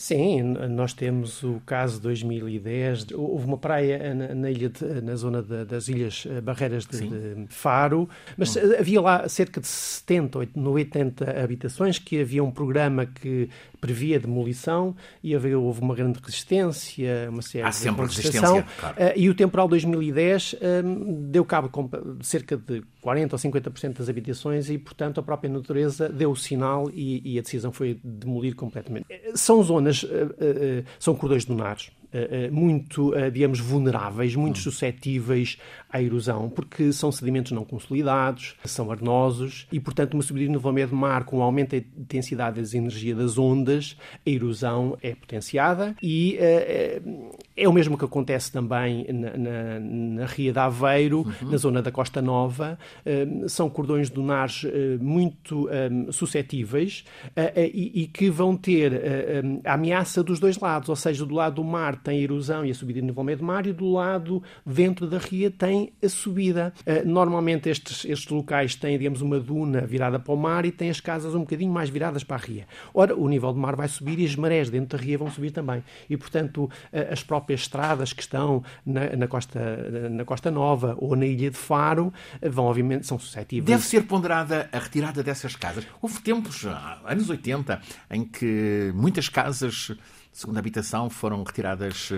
Sim, 0.00 0.42
nós 0.70 0.92
temos 0.92 1.42
o 1.42 1.60
caso 1.66 1.96
de 1.96 2.02
2010. 2.02 3.10
Houve 3.14 3.44
uma 3.44 3.58
praia 3.58 4.14
na, 4.14 4.32
na 4.32 4.48
ilha 4.48 4.68
de, 4.68 4.84
na 5.00 5.16
zona 5.16 5.42
de, 5.42 5.64
das 5.64 5.88
Ilhas 5.88 6.24
eh, 6.30 6.40
Barreiras 6.40 6.86
de, 6.86 7.00
de 7.00 7.46
Faro, 7.48 8.08
mas 8.36 8.54
hum. 8.54 8.60
havia 8.78 9.00
lá 9.00 9.28
cerca 9.28 9.60
de 9.60 9.66
70, 9.66 10.38
80 10.54 11.42
habitações 11.42 11.98
que 11.98 12.20
havia 12.20 12.44
um 12.44 12.50
programa 12.52 13.06
que 13.06 13.50
previa 13.80 14.18
demolição 14.18 14.94
e 15.22 15.36
houve 15.36 15.80
uma 15.80 15.94
grande 15.94 16.18
resistência, 16.22 17.28
uma 17.30 17.42
série 17.42 17.64
Há 17.64 17.70
de 17.70 17.76
sempre 17.76 18.02
resistência, 18.02 18.66
claro. 18.78 18.96
Eh, 18.98 19.14
e 19.16 19.28
o 19.28 19.34
temporal 19.34 19.68
2010 19.68 20.56
um, 20.84 21.30
deu 21.30 21.44
cabo 21.44 21.70
de 22.18 22.26
cerca 22.26 22.56
de 22.56 22.82
40 23.00 23.34
ou 23.34 23.38
50% 23.38 23.98
das 23.98 24.08
habitações 24.08 24.70
e, 24.70 24.78
portanto, 24.78 25.20
a 25.20 25.22
própria 25.22 25.50
natureza 25.50 26.08
deu 26.08 26.30
o 26.30 26.36
sinal 26.36 26.90
e, 26.92 27.34
e 27.34 27.38
a 27.38 27.42
decisão 27.42 27.72
foi 27.72 27.98
demolir 28.02 28.54
completamente. 28.54 29.06
Eh, 29.10 29.32
são 29.34 29.62
zonas, 29.62 30.02
uh, 30.02 30.06
uh, 30.06 30.84
são 30.98 31.14
cordões 31.14 31.44
dunares 31.44 31.90
eh, 31.90 31.92
eh, 31.92 31.97
muito, 32.50 33.14
eh, 33.14 33.30
digamos, 33.30 33.60
vulneráveis, 33.60 34.34
muito 34.34 34.56
hum. 34.56 34.62
suscetíveis 34.62 35.58
à 35.90 36.02
erosão, 36.02 36.48
porque 36.48 36.92
são 36.92 37.10
sedimentos 37.12 37.52
não 37.52 37.64
consolidados, 37.64 38.56
são 38.64 38.90
arenosos 38.90 39.66
e, 39.70 39.80
portanto, 39.80 40.14
uma 40.14 40.22
subida 40.22 40.50
no 40.52 40.60
volume 40.60 40.86
de 40.86 40.94
mar 40.94 41.24
com 41.24 41.38
o 41.38 41.42
aumento 41.42 41.70
da 41.70 41.76
intensidade 41.76 42.60
da 42.60 42.76
energia 42.76 43.14
das 43.14 43.38
ondas, 43.38 43.96
a 44.26 44.30
erosão 44.30 44.96
é 45.02 45.14
potenciada 45.14 45.94
e 46.02 46.38
é 47.56 47.68
o 47.68 47.72
mesmo 47.72 47.96
que 47.96 48.04
acontece 48.04 48.52
também 48.52 49.06
na, 49.12 49.36
na, 49.36 49.80
na 49.80 50.26
Ria 50.26 50.52
de 50.52 50.58
Aveiro, 50.58 51.20
uhum. 51.20 51.50
na 51.50 51.56
zona 51.56 51.82
da 51.82 51.90
Costa 51.90 52.20
Nova. 52.20 52.78
São 53.46 53.70
cordões 53.70 54.10
dunares 54.10 54.66
muito 55.00 55.68
suscetíveis 56.10 57.04
e, 57.56 58.02
e 58.02 58.06
que 58.06 58.30
vão 58.30 58.56
ter 58.56 59.02
a 59.64 59.74
ameaça 59.74 60.22
dos 60.22 60.38
dois 60.38 60.58
lados, 60.58 60.88
ou 60.88 60.96
seja, 60.96 61.24
do 61.24 61.34
lado 61.34 61.56
do 61.56 61.64
mar 61.64 61.97
tem 62.02 62.18
a 62.18 62.22
erosão 62.22 62.64
e 62.64 62.70
a 62.70 62.74
subida 62.74 63.00
do 63.00 63.06
nível 63.06 63.24
médio 63.24 63.38
do 63.38 63.44
mar 63.44 63.66
e 63.66 63.72
do 63.72 63.92
lado 63.92 64.42
dentro 64.64 65.06
da 65.06 65.18
ria 65.18 65.50
tem 65.50 65.92
a 66.02 66.08
subida. 66.08 66.72
Uh, 66.80 67.08
normalmente 67.08 67.68
estes, 67.68 68.04
estes 68.04 68.28
locais 68.28 68.74
têm, 68.74 68.98
digamos, 68.98 69.20
uma 69.20 69.38
duna 69.38 69.82
virada 69.82 70.18
para 70.18 70.32
o 70.32 70.36
mar 70.36 70.64
e 70.64 70.72
têm 70.72 70.90
as 70.90 71.00
casas 71.00 71.34
um 71.34 71.40
bocadinho 71.40 71.72
mais 71.72 71.88
viradas 71.88 72.24
para 72.24 72.36
a 72.36 72.40
ria. 72.40 72.66
Ora, 72.92 73.14
o 73.14 73.28
nível 73.28 73.52
do 73.52 73.58
mar 73.58 73.76
vai 73.76 73.88
subir 73.88 74.18
e 74.18 74.24
as 74.24 74.34
marés 74.36 74.70
dentro 74.70 74.98
da 74.98 75.04
ria 75.04 75.18
vão 75.18 75.30
subir 75.30 75.50
também. 75.50 75.82
E, 76.08 76.16
portanto, 76.16 76.64
uh, 76.64 76.70
as 77.12 77.22
próprias 77.22 77.60
estradas 77.60 78.12
que 78.12 78.22
estão 78.22 78.62
na, 78.84 79.16
na, 79.16 79.28
costa, 79.28 80.10
na 80.10 80.24
Costa 80.24 80.50
Nova 80.50 80.96
ou 80.98 81.16
na 81.16 81.26
Ilha 81.26 81.50
de 81.50 81.56
Faro 81.56 82.12
uh, 82.42 82.50
vão, 82.50 82.66
obviamente, 82.66 83.06
são 83.06 83.18
suscetíveis. 83.18 83.66
Deve 83.66 83.84
ser 83.84 84.02
ponderada 84.04 84.68
a 84.72 84.78
retirada 84.78 85.22
dessas 85.22 85.54
casas. 85.56 85.86
Houve 86.00 86.20
tempos, 86.20 86.64
anos 87.04 87.30
80, 87.30 87.80
em 88.10 88.24
que 88.24 88.92
muitas 88.94 89.28
casas 89.28 89.92
segunda 90.32 90.60
habitação 90.60 91.10
foram 91.10 91.42
retiradas 91.42 92.10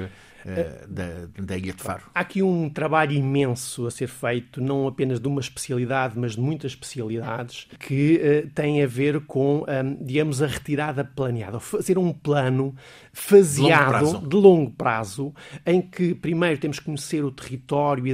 uh, 0.45 0.89
da, 0.89 1.07
da 1.39 1.57
Ilha 1.57 1.73
de 1.73 1.83
Faro. 1.83 2.03
Há 2.15 2.21
aqui 2.21 2.43
um 2.43 2.69
trabalho 2.69 3.13
imenso 3.13 3.87
a 3.87 3.91
ser 3.91 4.09
feito, 4.09 4.61
não 4.61 4.87
apenas 4.87 5.21
de 5.21 5.29
uma 5.29 5.41
especialidade, 5.41 6.19
mas 6.19 6.33
de 6.33 6.41
muitas 6.41 6.73
especialidades, 6.73 7.69
que 7.79 8.21
uh, 8.47 8.51
tem 8.51 8.83
a 8.83 8.87
ver 8.87 9.21
com, 9.23 9.65
um, 9.69 10.05
digamos, 10.05 10.43
a 10.43 10.47
retirada 10.47 11.05
planeada. 11.05 11.61
Fazer 11.61 11.99
um 11.99 12.13
plano 12.13 12.75
faseado, 13.13 13.99
de 13.99 14.13
longo, 14.13 14.29
de 14.29 14.37
longo 14.37 14.71
prazo, 14.71 15.35
em 15.67 15.81
que 15.81 16.15
primeiro 16.15 16.59
temos 16.59 16.79
que 16.79 16.85
conhecer 16.85 17.25
o 17.25 17.31
território 17.31 18.07
e, 18.07 18.13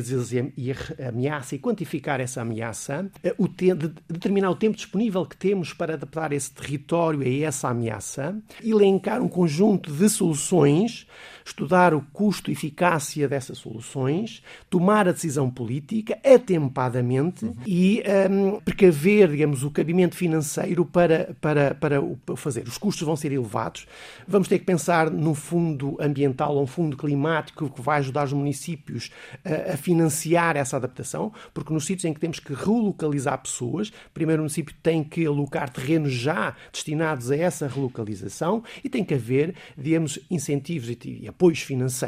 e 0.56 0.72
a 0.72 1.08
ameaça 1.08 1.54
e 1.54 1.58
quantificar 1.58 2.20
essa 2.20 2.42
ameaça, 2.42 3.10
uh, 3.24 3.44
o 3.44 3.48
de, 3.48 3.74
determinar 4.08 4.50
o 4.50 4.56
tempo 4.56 4.76
disponível 4.76 5.24
que 5.26 5.36
temos 5.36 5.72
para 5.72 5.94
adaptar 5.94 6.32
esse 6.32 6.52
território 6.52 7.22
a 7.22 7.46
essa 7.46 7.68
ameaça, 7.68 8.36
elencar 8.62 9.22
um 9.22 9.28
conjunto 9.28 9.92
de 9.92 10.08
soluções, 10.08 11.06
estudar 11.44 11.94
o 11.94 12.02
custo 12.16 12.50
e 12.50 12.54
eficácia 12.54 13.28
dessas 13.28 13.58
soluções, 13.58 14.42
tomar 14.70 15.06
a 15.06 15.12
decisão 15.12 15.50
política 15.50 16.18
atempadamente 16.24 17.44
uhum. 17.44 17.54
e 17.66 18.02
um, 18.30 18.58
precaver, 18.58 19.28
digamos, 19.28 19.62
o 19.62 19.70
cabimento 19.70 20.16
financeiro 20.16 20.86
para, 20.86 21.36
para, 21.42 21.74
para 21.74 22.00
o 22.00 22.18
fazer. 22.34 22.66
Os 22.66 22.78
custos 22.78 23.06
vão 23.06 23.16
ser 23.16 23.32
elevados. 23.32 23.86
Vamos 24.26 24.48
ter 24.48 24.58
que 24.58 24.64
pensar 24.64 25.10
num 25.10 25.34
fundo 25.34 25.94
ambiental 26.00 26.56
ou 26.56 26.62
um 26.62 26.66
fundo 26.66 26.96
climático 26.96 27.68
que 27.68 27.82
vai 27.82 27.98
ajudar 27.98 28.24
os 28.24 28.32
municípios 28.32 29.10
a, 29.44 29.74
a 29.74 29.76
financiar 29.76 30.56
essa 30.56 30.78
adaptação, 30.78 31.30
porque 31.52 31.70
nos 31.70 31.84
sítios 31.84 32.06
em 32.06 32.14
que 32.14 32.20
temos 32.20 32.40
que 32.40 32.54
relocalizar 32.54 33.42
pessoas, 33.42 33.92
primeiro 34.14 34.40
o 34.40 34.44
município 34.44 34.74
tem 34.82 35.04
que 35.04 35.26
alocar 35.26 35.68
terrenos 35.68 36.14
já 36.14 36.56
destinados 36.72 37.30
a 37.30 37.36
essa 37.36 37.68
relocalização 37.68 38.64
e 38.82 38.88
tem 38.88 39.04
que 39.04 39.12
haver, 39.12 39.54
digamos, 39.76 40.18
incentivos 40.30 40.88
e, 40.88 40.98
e 41.04 41.28
apoios 41.28 41.60
financeiros 41.60 42.05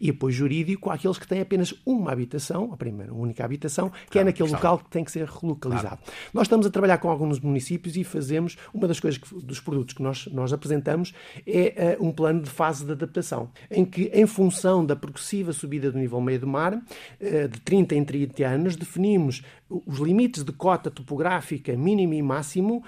e 0.00 0.10
apoio 0.10 0.32
jurídico 0.32 0.90
àqueles 0.90 1.18
que 1.18 1.26
têm 1.26 1.40
apenas 1.40 1.74
uma 1.84 2.12
habitação, 2.12 2.72
a 2.72 2.76
primeira, 2.76 3.12
única 3.12 3.44
habitação, 3.44 3.90
que 3.90 3.96
é 3.96 4.04
claro, 4.10 4.20
é 4.20 4.24
naquele 4.24 4.50
local 4.50 4.78
que 4.78 4.90
tem 4.90 5.04
que 5.04 5.10
ser 5.10 5.26
relocalizado. 5.26 5.98
Claro. 5.98 6.12
Nós 6.32 6.46
estamos 6.46 6.66
a 6.66 6.70
trabalhar 6.70 6.98
com 6.98 7.10
alguns 7.10 7.40
municípios 7.40 7.96
e 7.96 8.04
fazemos, 8.04 8.56
uma 8.72 8.86
das 8.88 9.00
coisas, 9.00 9.18
que, 9.18 9.34
dos 9.34 9.60
produtos 9.60 9.94
que 9.94 10.02
nós, 10.02 10.26
nós 10.26 10.52
apresentamos 10.52 11.14
é 11.46 11.96
uh, 11.98 12.04
um 12.04 12.12
plano 12.12 12.42
de 12.42 12.50
fase 12.50 12.84
de 12.84 12.92
adaptação, 12.92 13.50
em 13.70 13.84
que, 13.84 14.10
em 14.12 14.26
função 14.26 14.84
da 14.84 14.96
progressiva 14.96 15.52
subida 15.52 15.90
do 15.90 15.98
nível 15.98 16.20
meio 16.20 16.40
do 16.40 16.46
mar, 16.46 16.74
uh, 16.74 17.48
de 17.48 17.60
30 17.60 17.94
em 17.94 18.04
30 18.04 18.46
anos, 18.46 18.76
definimos 18.76 19.42
os 19.68 19.98
limites 19.98 20.44
de 20.44 20.52
cota 20.52 20.90
topográfica 20.90 21.76
mínimo 21.76 22.14
e 22.14 22.22
máximo 22.22 22.84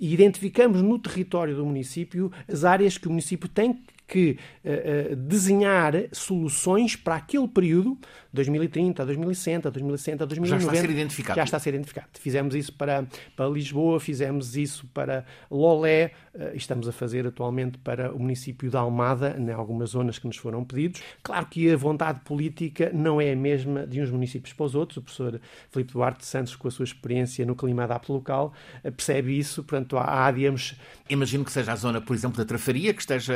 e 0.00 0.12
identificamos 0.12 0.82
no 0.82 0.98
território 0.98 1.54
do 1.54 1.64
município 1.64 2.32
as 2.48 2.64
áreas 2.64 2.98
que 2.98 3.06
o 3.06 3.10
município 3.10 3.48
tem 3.48 3.80
que 4.06 4.38
uh, 4.64 5.12
uh, 5.12 5.16
desenhar 5.16 5.94
soluções 6.12 6.94
para 6.94 7.16
aquele 7.16 7.48
período, 7.48 7.98
2030, 8.32 9.04
2060, 9.04 9.70
2060, 9.70 10.26
2090. 10.26 10.46
Já 10.46 10.66
está 10.66 10.78
a 10.78 10.80
ser 10.80 10.90
identificado. 10.90 11.36
Já 11.36 11.44
está 11.44 11.56
a 11.56 11.60
ser 11.60 11.74
identificado. 11.74 12.08
Fizemos 12.20 12.54
isso 12.54 12.72
para, 12.72 13.06
para 13.34 13.48
Lisboa, 13.48 13.98
fizemos 13.98 14.56
isso 14.56 14.86
para 14.94 15.24
Lolé, 15.50 16.12
uh, 16.34 16.54
estamos 16.54 16.86
a 16.88 16.92
fazer 16.92 17.26
atualmente 17.26 17.78
para 17.78 18.14
o 18.14 18.18
município 18.18 18.70
de 18.70 18.76
Almada, 18.76 19.36
em 19.38 19.50
algumas 19.50 19.90
zonas 19.90 20.18
que 20.18 20.26
nos 20.26 20.36
foram 20.36 20.64
pedidos. 20.64 21.02
Claro 21.22 21.46
que 21.46 21.70
a 21.70 21.76
vontade 21.76 22.20
política 22.20 22.90
não 22.94 23.20
é 23.20 23.32
a 23.32 23.36
mesma 23.36 23.86
de 23.86 24.00
uns 24.00 24.10
municípios 24.10 24.52
para 24.52 24.66
os 24.66 24.74
outros. 24.74 24.98
O 24.98 25.02
professor 25.02 25.40
Filipe 25.70 25.92
Duarte 25.92 26.24
Santos, 26.24 26.54
com 26.54 26.68
a 26.68 26.70
sua 26.70 26.84
experiência 26.84 27.44
no 27.44 27.56
clima 27.56 27.84
adapto 27.84 28.12
local, 28.12 28.52
percebe 28.82 29.36
isso. 29.36 29.64
Portanto, 29.64 29.96
há, 29.96 30.26
há 30.26 30.30
digamos... 30.30 30.76
Imagino 31.08 31.44
que 31.44 31.52
seja 31.52 31.72
a 31.72 31.76
zona, 31.76 32.00
por 32.00 32.14
exemplo, 32.14 32.36
da 32.36 32.44
Trafaria, 32.44 32.92
que 32.92 33.00
esteja 33.00 33.34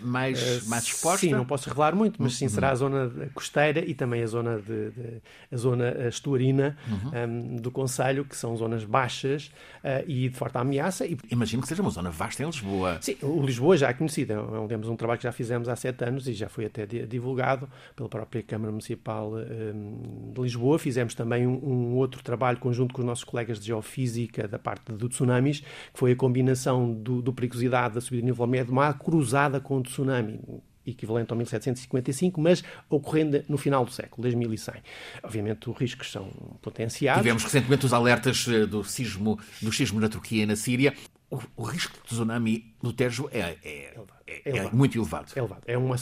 mais, 0.00 0.62
uh, 0.64 0.68
mais 0.68 0.84
exposta? 0.84 1.26
Sim, 1.26 1.32
não 1.32 1.44
posso 1.44 1.68
revelar 1.68 1.94
muito, 1.94 2.22
mas 2.22 2.34
sim, 2.36 2.48
será 2.48 2.70
a 2.70 2.74
zona 2.74 3.10
costeira 3.34 3.84
e 3.84 3.94
também 3.94 4.22
a 4.22 4.26
zona, 4.26 4.60
de, 4.60 4.90
de 4.90 5.22
a 5.52 5.56
zona 5.56 6.08
estuarina 6.08 6.76
uhum. 6.88 7.08
um, 7.08 7.14
ehm, 7.14 7.56
do 7.56 7.70
Conselho, 7.70 8.24
que 8.24 8.36
são 8.36 8.56
zonas 8.56 8.84
baixas 8.84 9.50
uh, 9.82 10.04
e 10.06 10.28
de 10.28 10.36
forte 10.36 10.56
ameaça. 10.58 11.06
E... 11.06 11.16
Imagino 11.30 11.62
que 11.62 11.68
seja 11.68 11.82
uma 11.82 11.90
zona 11.90 12.10
vasta 12.10 12.42
em 12.42 12.46
Lisboa. 12.46 12.98
Sim, 13.00 13.16
o 13.22 13.42
Lisboa 13.44 13.76
já 13.76 13.88
é 13.88 13.92
conhecido. 13.92 14.32
É 14.32 14.68
temos 14.68 14.88
um 14.88 14.96
trabalho 14.96 15.18
que 15.18 15.24
já 15.24 15.32
fizemos 15.32 15.68
há 15.68 15.76
sete 15.76 16.04
anos 16.04 16.26
e 16.28 16.32
já 16.32 16.48
foi 16.48 16.66
até 16.66 16.86
divulgado 16.86 17.68
pela 17.94 18.08
própria 18.08 18.42
Câmara 18.42 18.70
Municipal 18.70 19.32
um, 19.32 19.38
ehm, 19.38 20.32
de 20.32 20.40
Lisboa. 20.40 20.78
Fizemos 20.78 21.14
também 21.14 21.46
um, 21.46 21.54
um, 21.54 21.94
outro 21.94 22.22
trabalho 22.22 22.58
conjunto 22.58 22.94
com 22.94 23.00
os 23.00 23.06
nossos 23.06 23.24
colegas 23.24 23.58
de 23.58 23.66
Geofísica 23.66 24.48
da 24.48 24.58
parte 24.58 24.92
do 24.92 25.08
tsunamis, 25.08 25.60
que 25.60 25.98
foi 25.98 26.12
a 26.12 26.16
combinação 26.16 26.92
do, 26.92 27.22
do 27.22 27.32
perigosidade 27.32 27.94
da 27.94 28.00
subida 28.00 28.22
do 28.22 28.26
nível 28.26 28.46
médio 28.46 28.66
do 28.66 28.74
mar 28.74 28.98
cruzada 28.98 29.60
com 29.60 29.82
o 29.84 29.90
tsunami 29.90 30.40
equivalente 30.86 31.30
ao 31.30 31.36
1755, 31.36 32.40
mas 32.40 32.62
ocorrendo 32.88 33.42
no 33.48 33.56
final 33.56 33.84
do 33.84 33.90
século, 33.90 34.22
2100. 34.22 34.82
Obviamente, 35.22 35.70
os 35.70 35.76
riscos 35.76 36.10
são 36.10 36.28
potenciados. 36.60 37.22
Tivemos 37.22 37.42
recentemente 37.42 37.86
os 37.86 37.92
alertas 37.92 38.46
eh, 38.48 38.66
do 38.66 38.84
sismo, 38.84 39.38
do 39.62 39.72
sismo 39.72 39.98
na 39.98 40.08
Turquia 40.08 40.42
e 40.42 40.46
na 40.46 40.56
Síria. 40.56 40.94
O, 41.30 41.40
o 41.56 41.62
risco 41.62 41.94
de 41.94 42.02
tsunami 42.02 42.74
no 42.82 42.92
Tejo 42.92 43.28
é, 43.32 43.56
é, 43.64 43.98
é, 44.26 44.42
é, 44.44 44.50
elevado. 44.50 44.76
muito 44.76 44.98
elevado. 44.98 45.32
É 45.34 45.38
elevado. 45.38 45.62
É 45.66 45.76
uma, 45.76 45.96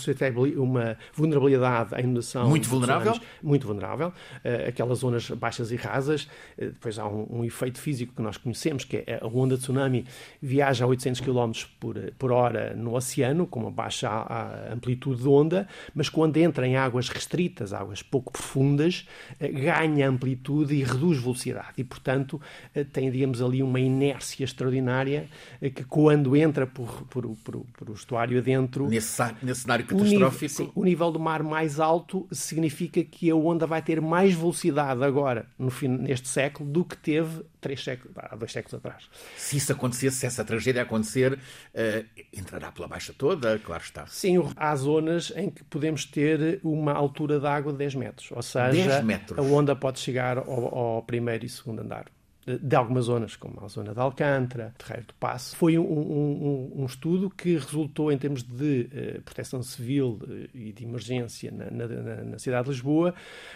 uma 0.56 0.96
vulnerabilidade 1.12 1.94
à 1.94 2.00
inundação. 2.00 2.48
Muito 2.48 2.68
vulnerável? 2.68 3.14
muito 3.42 3.66
vulnerável. 3.66 4.08
Uh, 4.08 4.68
aquelas 4.68 4.98
zonas 4.98 5.28
baixas 5.30 5.72
e 5.72 5.76
rasas. 5.76 6.24
Uh, 6.56 6.66
depois 6.66 6.98
há 6.98 7.06
um, 7.06 7.26
um, 7.38 7.44
efeito 7.44 7.80
físico 7.80 8.14
que 8.14 8.22
nós 8.22 8.36
conhecemos, 8.36 8.84
que 8.84 8.98
é 8.98 9.18
a 9.20 9.26
onda 9.26 9.56
de 9.56 9.62
tsunami 9.62 10.06
viaja 10.40 10.84
a 10.84 10.88
800 10.88 11.20
km 11.20 11.52
por, 11.80 11.96
por 12.16 12.30
hora 12.30 12.74
no 12.74 12.94
oceano, 12.94 13.46
com 13.46 13.60
uma 13.60 13.70
baixa 13.70 14.08
amplitude 14.72 15.22
de 15.22 15.28
onda, 15.28 15.66
mas 15.94 16.08
quando 16.08 16.36
entra 16.36 16.66
em 16.66 16.76
águas 16.76 17.08
restritas, 17.08 17.72
águas 17.72 18.02
pouco 18.02 18.32
profundas, 18.32 19.06
uh, 19.40 19.52
ganha 19.52 20.08
amplitude 20.08 20.74
e 20.74 20.84
reduz 20.84 21.18
velocidade. 21.18 21.72
E, 21.76 21.84
portanto, 21.84 22.40
tem, 22.92 23.10
digamos, 23.10 23.42
ali 23.42 23.62
uma 23.62 23.80
inércia 23.80 24.44
extraordinária 24.44 25.28
que 25.60 25.84
quando 25.84 26.36
entra 26.36 26.66
por, 26.66 27.04
por, 27.04 27.36
por, 27.44 27.64
por 27.76 27.90
o 27.90 27.92
estuário 28.12 28.38
adentro. 28.38 28.88
Nesse, 28.88 29.22
nesse 29.42 29.62
cenário 29.62 29.86
catastrófico. 29.86 30.02
O 30.02 30.24
nível, 30.34 30.48
sim, 30.48 30.72
o 30.74 30.84
nível 30.84 31.10
do 31.10 31.18
mar 31.18 31.42
mais 31.42 31.80
alto 31.80 32.28
significa 32.30 33.02
que 33.02 33.30
a 33.30 33.34
onda 33.34 33.66
vai 33.66 33.80
ter 33.80 34.00
mais 34.00 34.34
velocidade 34.34 35.02
agora, 35.02 35.46
no 35.58 35.70
fim, 35.70 35.88
neste 35.88 36.28
século, 36.28 36.68
do 36.68 36.84
que 36.84 36.96
teve 36.96 37.42
três 37.60 37.82
séculos, 37.82 38.16
há 38.18 38.36
dois 38.36 38.52
séculos 38.52 38.74
atrás. 38.74 39.08
Se 39.36 39.56
isso 39.56 39.72
acontecesse, 39.72 40.16
se 40.16 40.26
essa 40.26 40.44
tragédia 40.44 40.82
acontecer, 40.82 41.34
uh, 41.34 42.22
entrará 42.32 42.70
pela 42.70 42.88
baixa 42.88 43.14
toda, 43.16 43.58
claro 43.58 43.82
está. 43.82 44.06
Sim, 44.06 44.42
há 44.56 44.76
zonas 44.76 45.32
em 45.36 45.50
que 45.50 45.64
podemos 45.64 46.04
ter 46.04 46.60
uma 46.62 46.92
altura 46.92 47.40
de 47.40 47.46
água 47.46 47.72
de 47.72 47.78
10 47.78 47.94
metros. 47.94 48.30
Ou 48.32 48.42
seja, 48.42 49.02
metros. 49.02 49.38
a 49.38 49.42
onda 49.42 49.74
pode 49.74 50.00
chegar 50.00 50.38
ao, 50.38 50.74
ao 50.74 51.02
primeiro 51.02 51.46
e 51.46 51.48
segundo 51.48 51.80
andar 51.80 52.06
de 52.46 52.74
algumas 52.74 53.04
zonas, 53.04 53.36
como 53.36 53.64
a 53.64 53.68
zona 53.68 53.94
de 53.94 54.00
Alcântara, 54.00 54.74
Terreiro 54.76 55.06
do 55.06 55.14
Passo. 55.14 55.54
Foi 55.54 55.78
um, 55.78 55.84
um, 55.84 56.72
um, 56.82 56.86
estudo 56.86 57.30
que 57.30 57.54
resultou 57.54 58.10
em 58.10 58.18
termos 58.18 58.42
de 58.42 58.88
uh, 58.92 59.22
proteção 59.22 59.62
civil 59.62 60.18
uh, 60.22 60.48
e 60.52 60.72
de 60.72 60.84
emergência 60.84 61.52
na, 61.52 61.70
na, 61.70 62.24
na, 62.24 62.38
cidade 62.38 62.64
de 62.64 62.70
Lisboa 62.70 63.14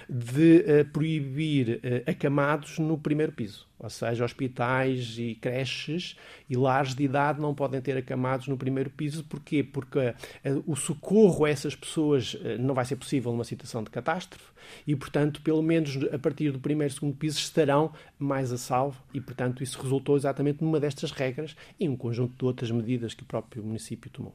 de 0.09 0.59
uh, 0.59 0.85
proibir 0.92 1.81
acamados 2.07 2.79
no 2.79 2.96
primeiro 2.96 3.33
piso. 3.33 3.66
Ou 3.79 3.91
seja, 3.91 4.25
hospitais 4.25 5.17
e 5.19 5.35
creches 5.35 6.17
e 6.49 6.57
lares 6.57 6.95
de 6.95 7.05
idade 7.05 7.41
não 7.41 7.55
podem 7.55 7.81
ter 7.81 7.97
acamados 7.97 8.49
no 8.49 8.57
primeiro 8.57 8.89
piso. 8.89 9.23
Porquê? 9.25 9.62
Porque 9.62 9.99
uh, 9.99 10.62
o 10.67 10.75
socorro 10.75 11.45
a 11.45 11.51
essas 11.51 11.75
pessoas 11.75 12.35
uh, 12.35 12.59
não 12.59 12.75
vai 12.75 12.85
ser 12.85 12.97
possível 12.97 13.33
numa 13.33 13.45
situação 13.45 13.85
de 13.85 13.91
catástrofe 13.91 14.47
e, 14.87 14.97
portanto, 14.97 15.43
pelo 15.43 15.62
menos 15.62 15.99
a 16.12 16.19
partir 16.19 16.51
do 16.51 16.59
primeiro 16.59 16.91
e 16.93 16.95
segundo 16.95 17.17
piso 17.17 17.39
estarão 17.39 17.93
mais 18.19 18.51
a 18.51 18.59
salvo 18.59 19.01
e, 19.12 19.21
portanto, 19.21 19.62
isso 19.62 19.81
resultou 19.81 20.17
exatamente 20.17 20.65
numa 20.65 20.81
destas 20.81 21.11
regras 21.11 21.55
e 21.79 21.89
um 21.89 21.97
conjunto 21.97 22.37
de 22.37 22.45
outras 22.45 22.71
medidas 22.71 23.12
que 23.12 23.23
o 23.23 23.27
próprio 23.27 23.62
município 23.62 24.11
tomou. 24.11 24.35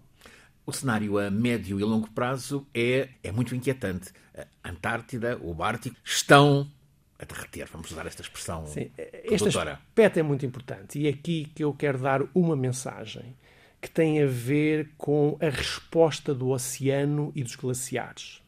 O 0.66 0.72
cenário 0.72 1.18
a 1.18 1.32
médio 1.32 1.80
e 1.80 1.84
longo 1.84 2.10
prazo 2.12 2.68
é, 2.74 3.10
é 3.24 3.32
muito 3.32 3.56
inquietante. 3.56 4.14
A 4.64 4.70
Antártida, 4.70 5.38
o 5.42 5.64
Ártico 5.64 5.96
estão 6.04 6.70
a 7.22 7.26
derreter, 7.26 7.68
vamos 7.72 7.92
usar 7.92 8.08
esta 8.08 8.22
expressão. 8.22 8.66
Sim, 8.66 8.90
este 9.24 9.48
aspecto 9.48 10.20
é 10.20 10.24
muito 10.24 10.46
importante 10.46 11.00
e 11.00 11.08
é 11.08 11.12
aqui 11.12 11.52
que 11.54 11.64
eu 11.64 11.72
quero 11.74 12.00
dar 12.00 12.24
uma 12.34 12.56
mensagem 12.56 13.36
que 13.80 13.90
tem 13.90 14.22
a 14.22 14.28
ver 14.28 14.90
com 14.98 15.38
a 15.40 15.50
resposta 15.50 16.34
do 16.34 16.50
oceano 16.50 17.32
e 17.36 17.44
dos 17.44 17.56
glaciares. 17.56 18.42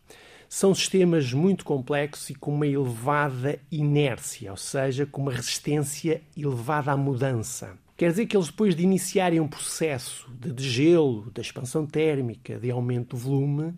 São 0.47 0.75
sistemas 0.75 1.33
muito 1.33 1.65
complexos 1.65 2.29
e 2.29 2.35
com 2.35 2.53
uma 2.53 2.67
elevada 2.67 3.59
inércia, 3.71 4.51
ou 4.51 4.57
seja, 4.57 5.05
com 5.05 5.23
uma 5.23 5.31
resistência 5.31 6.21
elevada 6.37 6.91
à 6.91 6.97
mudança. 6.97 7.75
Quer 7.97 8.11
dizer 8.11 8.27
que 8.27 8.37
eles, 8.37 8.47
depois 8.47 8.75
de 8.75 8.83
iniciarem 8.83 9.39
um 9.39 9.47
processo 9.47 10.29
de 10.31 10.51
degelo, 10.51 11.31
de 11.31 11.41
expansão 11.41 11.87
térmica, 11.87 12.59
de 12.59 12.69
aumento 12.69 13.15
do 13.15 13.17
volume, 13.17 13.73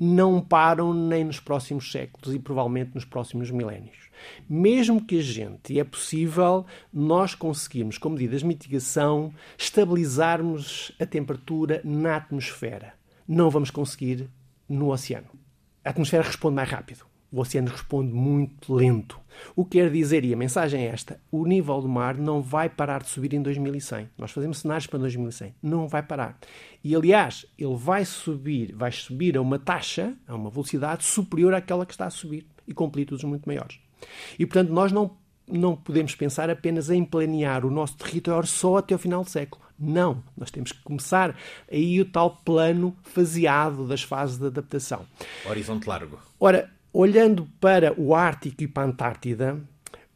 não 0.00 0.40
param 0.40 0.92
nem 0.92 1.24
nos 1.24 1.38
próximos 1.38 1.92
séculos 1.92 2.34
e 2.34 2.38
provavelmente 2.40 2.92
nos 2.94 3.04
próximos 3.04 3.50
milénios. 3.50 4.09
Mesmo 4.48 5.04
que 5.04 5.18
a 5.18 5.22
gente, 5.22 5.72
e 5.72 5.80
é 5.80 5.84
possível, 5.84 6.66
nós 6.92 7.34
conseguirmos, 7.34 7.98
com 7.98 8.10
medidas 8.10 8.40
de 8.40 8.46
mitigação, 8.46 9.32
estabilizarmos 9.58 10.92
a 11.00 11.06
temperatura 11.06 11.80
na 11.84 12.16
atmosfera. 12.16 12.94
Não 13.26 13.50
vamos 13.50 13.70
conseguir 13.70 14.28
no 14.68 14.90
oceano. 14.90 15.28
A 15.84 15.90
atmosfera 15.90 16.22
responde 16.22 16.56
mais 16.56 16.68
rápido. 16.68 17.10
O 17.32 17.40
oceano 17.40 17.70
responde 17.70 18.12
muito 18.12 18.74
lento. 18.74 19.20
O 19.54 19.64
que 19.64 19.78
quer 19.78 19.88
dizer, 19.90 20.24
e 20.24 20.34
a 20.34 20.36
mensagem 20.36 20.86
é 20.86 20.88
esta: 20.88 21.20
o 21.30 21.46
nível 21.46 21.80
do 21.80 21.88
mar 21.88 22.16
não 22.16 22.42
vai 22.42 22.68
parar 22.68 23.02
de 23.02 23.08
subir 23.08 23.32
em 23.32 23.40
2100. 23.40 24.08
Nós 24.18 24.32
fazemos 24.32 24.58
cenários 24.58 24.88
para 24.88 24.98
2100. 24.98 25.54
Não 25.62 25.86
vai 25.86 26.02
parar. 26.02 26.36
E, 26.82 26.94
aliás, 26.94 27.46
ele 27.56 27.76
vai 27.76 28.04
subir, 28.04 28.74
vai 28.74 28.90
subir 28.90 29.36
a 29.36 29.40
uma 29.40 29.60
taxa, 29.60 30.14
a 30.26 30.34
uma 30.34 30.50
velocidade 30.50 31.04
superior 31.04 31.54
àquela 31.54 31.86
que 31.86 31.92
está 31.92 32.06
a 32.06 32.10
subir 32.10 32.44
e 32.66 32.74
com 32.74 32.86
amplitudes 32.86 33.24
muito 33.24 33.46
maiores. 33.46 33.78
E, 34.38 34.46
portanto, 34.46 34.70
nós 34.70 34.92
não, 34.92 35.10
não 35.48 35.76
podemos 35.76 36.14
pensar 36.14 36.50
apenas 36.50 36.90
em 36.90 37.04
planear 37.04 37.64
o 37.64 37.70
nosso 37.70 37.96
território 37.96 38.46
só 38.46 38.78
até 38.78 38.94
o 38.94 38.98
final 38.98 39.24
do 39.24 39.30
século. 39.30 39.62
Não, 39.78 40.22
nós 40.36 40.50
temos 40.50 40.72
que 40.72 40.82
começar 40.82 41.34
aí 41.70 42.00
o 42.00 42.04
tal 42.04 42.36
plano 42.44 42.94
faseado 43.02 43.86
das 43.86 44.02
fases 44.02 44.36
de 44.36 44.46
adaptação. 44.46 45.06
Horizonte 45.48 45.88
largo. 45.88 46.18
Ora, 46.38 46.70
olhando 46.92 47.48
para 47.58 47.98
o 47.98 48.14
Ártico 48.14 48.62
e 48.62 48.68
para 48.68 48.82
a 48.82 48.86
Antártida, 48.86 49.58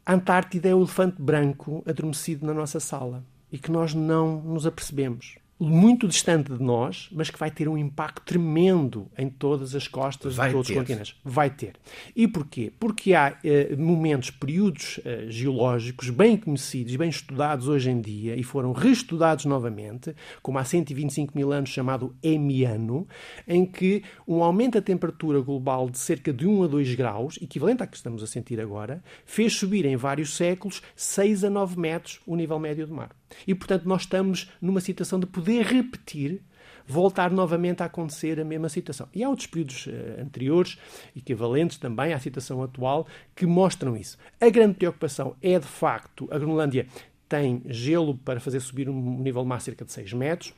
a 0.04 0.12
Antártida 0.12 0.68
é 0.68 0.74
o 0.74 0.80
elefante 0.80 1.20
branco 1.20 1.82
adormecido 1.86 2.46
na 2.46 2.52
nossa 2.52 2.78
sala 2.78 3.24
e 3.50 3.58
que 3.58 3.70
nós 3.70 3.94
não 3.94 4.42
nos 4.42 4.66
apercebemos. 4.66 5.36
Muito 5.58 6.08
distante 6.08 6.52
de 6.52 6.62
nós, 6.62 7.08
mas 7.12 7.30
que 7.30 7.38
vai 7.38 7.50
ter 7.50 7.68
um 7.68 7.78
impacto 7.78 8.22
tremendo 8.24 9.08
em 9.16 9.28
todas 9.28 9.74
as 9.74 9.86
costas 9.86 10.34
vai 10.34 10.48
de 10.48 10.52
todos 10.54 10.66
ter. 10.66 10.72
os 10.72 10.78
continentes. 10.78 11.16
Vai 11.24 11.50
ter. 11.50 11.74
E 12.14 12.26
porquê? 12.26 12.72
Porque 12.78 13.14
há 13.14 13.38
eh, 13.44 13.74
momentos, 13.76 14.30
períodos 14.30 15.00
eh, 15.04 15.26
geológicos 15.28 16.10
bem 16.10 16.36
conhecidos, 16.36 16.96
bem 16.96 17.08
estudados 17.08 17.68
hoje 17.68 17.90
em 17.90 18.00
dia 18.00 18.36
e 18.36 18.42
foram 18.42 18.72
reestudados 18.72 19.44
novamente, 19.44 20.14
como 20.42 20.58
há 20.58 20.64
125 20.64 21.36
mil 21.36 21.52
anos 21.52 21.70
chamado 21.70 22.14
Emiano, 22.22 23.06
em 23.46 23.64
que 23.64 24.02
um 24.26 24.42
aumento 24.42 24.74
da 24.74 24.82
temperatura 24.82 25.40
global 25.40 25.88
de 25.88 25.98
cerca 25.98 26.32
de 26.32 26.46
1 26.46 26.64
a 26.64 26.66
2 26.66 26.94
graus, 26.94 27.38
equivalente 27.40 27.82
à 27.82 27.86
que 27.86 27.96
estamos 27.96 28.22
a 28.22 28.26
sentir 28.26 28.60
agora, 28.60 29.02
fez 29.24 29.54
subir 29.54 29.84
em 29.84 29.96
vários 29.96 30.36
séculos 30.36 30.82
6 30.96 31.44
a 31.44 31.50
9 31.50 31.78
metros 31.78 32.20
o 32.26 32.34
nível 32.34 32.58
médio 32.58 32.86
do 32.86 32.94
mar. 32.94 33.10
E, 33.46 33.54
portanto, 33.54 33.84
nós 33.84 34.02
estamos 34.02 34.50
numa 34.60 34.80
situação 34.80 35.18
de 35.18 35.26
poder 35.26 35.64
repetir, 35.64 36.42
voltar 36.86 37.30
novamente 37.30 37.82
a 37.82 37.86
acontecer 37.86 38.40
a 38.40 38.44
mesma 38.44 38.68
situação. 38.68 39.08
E 39.14 39.24
há 39.24 39.28
outros 39.28 39.46
períodos 39.46 39.86
uh, 39.86 40.20
anteriores, 40.20 40.78
equivalentes 41.16 41.78
também 41.78 42.12
à 42.12 42.18
situação 42.18 42.62
atual, 42.62 43.06
que 43.34 43.46
mostram 43.46 43.96
isso. 43.96 44.18
A 44.40 44.48
grande 44.48 44.74
preocupação 44.74 45.36
é, 45.42 45.58
de 45.58 45.66
facto, 45.66 46.28
a 46.30 46.38
Groenlândia 46.38 46.86
tem 47.28 47.62
gelo 47.66 48.16
para 48.18 48.38
fazer 48.38 48.60
subir 48.60 48.88
um 48.88 49.18
nível 49.18 49.44
mar 49.44 49.60
cerca 49.60 49.84
de 49.84 49.92
6 49.92 50.12
metros, 50.12 50.54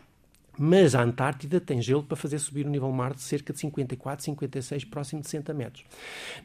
mas 0.59 0.95
a 0.95 1.03
Antártida 1.03 1.61
tem 1.61 1.81
gelo 1.81 2.03
para 2.03 2.16
fazer 2.16 2.38
subir 2.38 2.66
o 2.66 2.71
nível 2.71 2.90
mar 2.90 3.14
de 3.14 3.21
cerca 3.21 3.53
de 3.53 3.61
54, 3.61 4.25
56, 4.25 4.85
próximo 4.85 5.21
de 5.21 5.29
60 5.29 5.55
metros. 5.55 5.85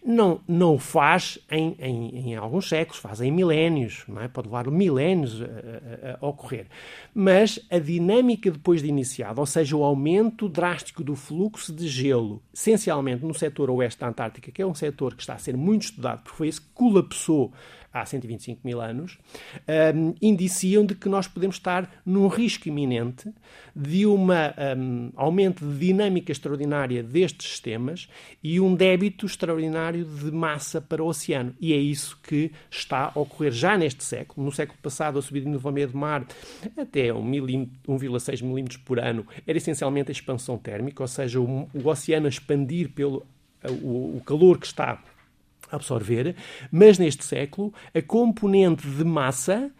Não, 0.06 0.42
não 0.48 0.78
faz 0.78 1.40
em, 1.50 1.76
em, 1.80 2.32
em 2.32 2.36
alguns 2.36 2.68
séculos, 2.68 3.00
faz 3.00 3.22
em 3.22 3.32
milénios, 3.32 4.06
é? 4.22 4.28
pode 4.28 4.48
levar 4.48 4.70
milénios 4.70 5.42
a, 5.42 5.46
a, 5.46 6.18
a, 6.20 6.28
ocorrer. 6.28 6.68
Mas 7.14 7.60
a 7.70 7.80
dinâmica 7.80 8.52
depois 8.52 8.82
de 8.82 8.90
iniciado, 8.90 9.40
ou 9.40 9.46
seja, 9.46 9.76
o 9.76 9.84
aumento 9.84 10.50
drástico 10.50 11.04
do 11.04 11.16
fluxo 11.16 11.74
de 11.74 11.88
gelo, 11.88 12.42
essencialmente 12.54 13.26
no 13.26 13.34
setor 13.34 13.70
oeste 13.70 14.00
da 14.00 14.08
Antártica, 14.08 14.52
que 14.52 14.62
é 14.62 14.66
um 14.66 14.76
setor 14.76 15.16
que 15.16 15.22
está 15.22 15.36
a 15.36 15.40
ser 15.40 15.56
muito 15.56 15.84
estudado, 15.84 16.24
porque 16.24 16.38
foi 16.38 16.48
esse 16.48 16.62
que 16.62 16.68
colapsou 16.74 17.52
há 17.94 18.06
125 18.06 18.62
mil 18.64 18.80
anos, 18.80 19.18
um, 19.96 20.14
indiciam 20.22 20.86
de 20.86 20.96
que 20.96 21.10
nós 21.10 21.28
podemos 21.28 21.58
estar 21.58 22.02
num 22.06 22.28
risco 22.28 22.68
iminente 22.68 23.30
de 23.76 24.06
um 24.06 24.28
um, 24.32 25.12
aumento 25.16 25.66
de 25.66 25.78
dinâmica 25.78 26.32
extraordinária 26.32 27.04
destes 27.04 27.50
sistemas 27.50 28.08
e 28.44 28.60
um 28.60 28.76
débito 28.76 29.26
extraordinário 29.26 30.06
de 30.06 30.32
massa 30.32 30.80
para 30.80 31.04
o 31.04 31.08
oceano. 31.08 31.54
E 31.60 31.74
é 31.74 31.78
isso 31.78 32.18
que 32.24 32.52
está 32.70 33.12
a 33.14 33.20
ocorrer 33.20 33.52
já 33.52 33.78
neste 33.78 34.04
século. 34.04 34.46
No 34.46 34.52
século 34.52 34.78
passado, 34.82 35.20
a 35.20 35.22
subida 35.22 35.46
do 35.46 35.52
nível 35.52 35.88
do 35.88 35.98
mar 35.98 36.26
até 36.78 37.08
1,6 37.08 38.44
milímetros 38.44 38.78
por 38.78 39.00
ano 39.00 39.26
era 39.46 39.58
essencialmente 39.58 40.12
a 40.12 40.14
expansão 40.14 40.58
térmica, 40.58 41.04
ou 41.04 41.08
seja, 41.08 41.40
o, 41.40 41.70
o 41.74 41.88
oceano 41.88 42.28
expandir 42.28 42.90
pelo 42.90 43.26
o, 43.70 44.18
o 44.18 44.22
calor 44.26 44.58
que 44.58 44.66
está 44.66 45.00
absorver, 45.72 46.36
mas 46.72 46.98
neste 46.98 47.24
século 47.24 47.74
a 47.94 48.02
componente 48.02 48.88
de 48.88 49.04
massa, 49.04 49.72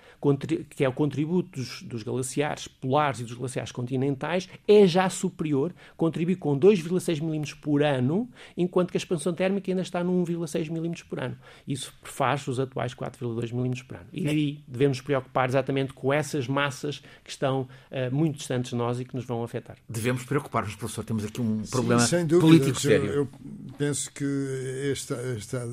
que 0.70 0.84
é 0.84 0.90
o 0.90 0.94
contributo 0.94 1.60
dos, 1.60 1.82
dos 1.82 2.04
glaciares 2.04 2.68
polares 2.68 3.20
e 3.20 3.24
dos 3.24 3.34
glaciares 3.34 3.72
continentais, 3.72 4.48
é 4.68 4.86
já 4.86 5.10
superior, 5.10 5.74
contribui 5.98 6.36
com 6.36 6.58
2,6 6.58 7.22
milímetros 7.22 7.56
por 7.56 7.82
ano, 7.82 8.30
enquanto 8.56 8.92
que 8.92 8.98
a 8.98 9.00
expansão 9.00 9.34
térmica 9.34 9.72
ainda 9.72 9.82
está 9.82 10.04
no 10.04 10.12
1,6 10.24 10.70
milímetros 10.70 11.04
por 11.04 11.20
ano. 11.20 11.38
Isso 11.68 11.94
faz 12.04 12.48
os 12.48 12.60
atuais 12.60 12.94
4,2 12.94 13.52
milímetros 13.52 13.84
por 13.84 13.98
ano. 13.98 14.08
E 14.14 14.28
aí 14.28 14.64
devemos 14.68 14.92
nos 14.92 15.02
preocupar 15.06 15.48
exatamente 15.50 15.94
com 15.94 16.12
essas 16.12 16.48
massas 16.48 17.02
que 17.24 17.30
estão 17.30 17.62
uh, 17.62 18.14
muito 18.14 18.38
distantes 18.38 18.72
de 18.72 18.76
nós 18.76 19.00
e 19.00 19.06
que 19.06 19.16
nos 19.16 19.26
vão 19.26 19.44
afetar. 19.44 19.78
Devemos 19.88 20.24
preocupar-nos, 20.24 20.76
professor. 20.76 21.04
Temos 21.04 21.26
aqui 21.26 21.42
um 21.42 21.64
problema 21.64 22.02
Sim, 22.02 22.26
dúvida, 22.26 22.42
político 22.42 22.80
sério. 22.80 23.08
Eu, 23.08 23.14
eu 23.14 23.30
penso 23.78 24.12
que 24.12 24.26
esta, 24.92 25.16
esta 25.16 25.68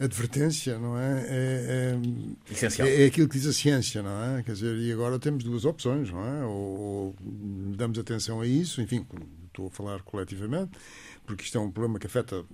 advertência, 0.00 0.78
não 0.78 0.98
é? 0.98 1.20
É, 1.20 1.28
é, 1.28 2.52
Essencial. 2.52 2.88
é, 2.88 3.02
é 3.02 3.06
aquilo 3.06 3.28
que 3.28 3.38
diz 3.38 3.46
a 3.46 3.52
ciência, 3.52 4.02
não 4.02 4.38
é? 4.38 4.42
Quer 4.42 4.52
dizer, 4.52 4.76
e 4.76 4.90
agora 4.92 5.18
temos 5.18 5.44
duas 5.44 5.64
opções, 5.64 6.10
não 6.10 6.24
é? 6.26 6.44
Ou, 6.44 6.80
ou 6.80 7.16
damos 7.76 7.98
atenção 7.98 8.40
a 8.40 8.46
isso, 8.46 8.80
enfim, 8.80 9.06
estou 9.46 9.66
a 9.66 9.70
falar 9.70 10.00
coletivamente, 10.02 10.70
porque 11.26 11.44
isto 11.44 11.58
é 11.58 11.60
um 11.60 11.70
problema 11.70 11.98
que 11.98 12.06
afeta 12.06 12.44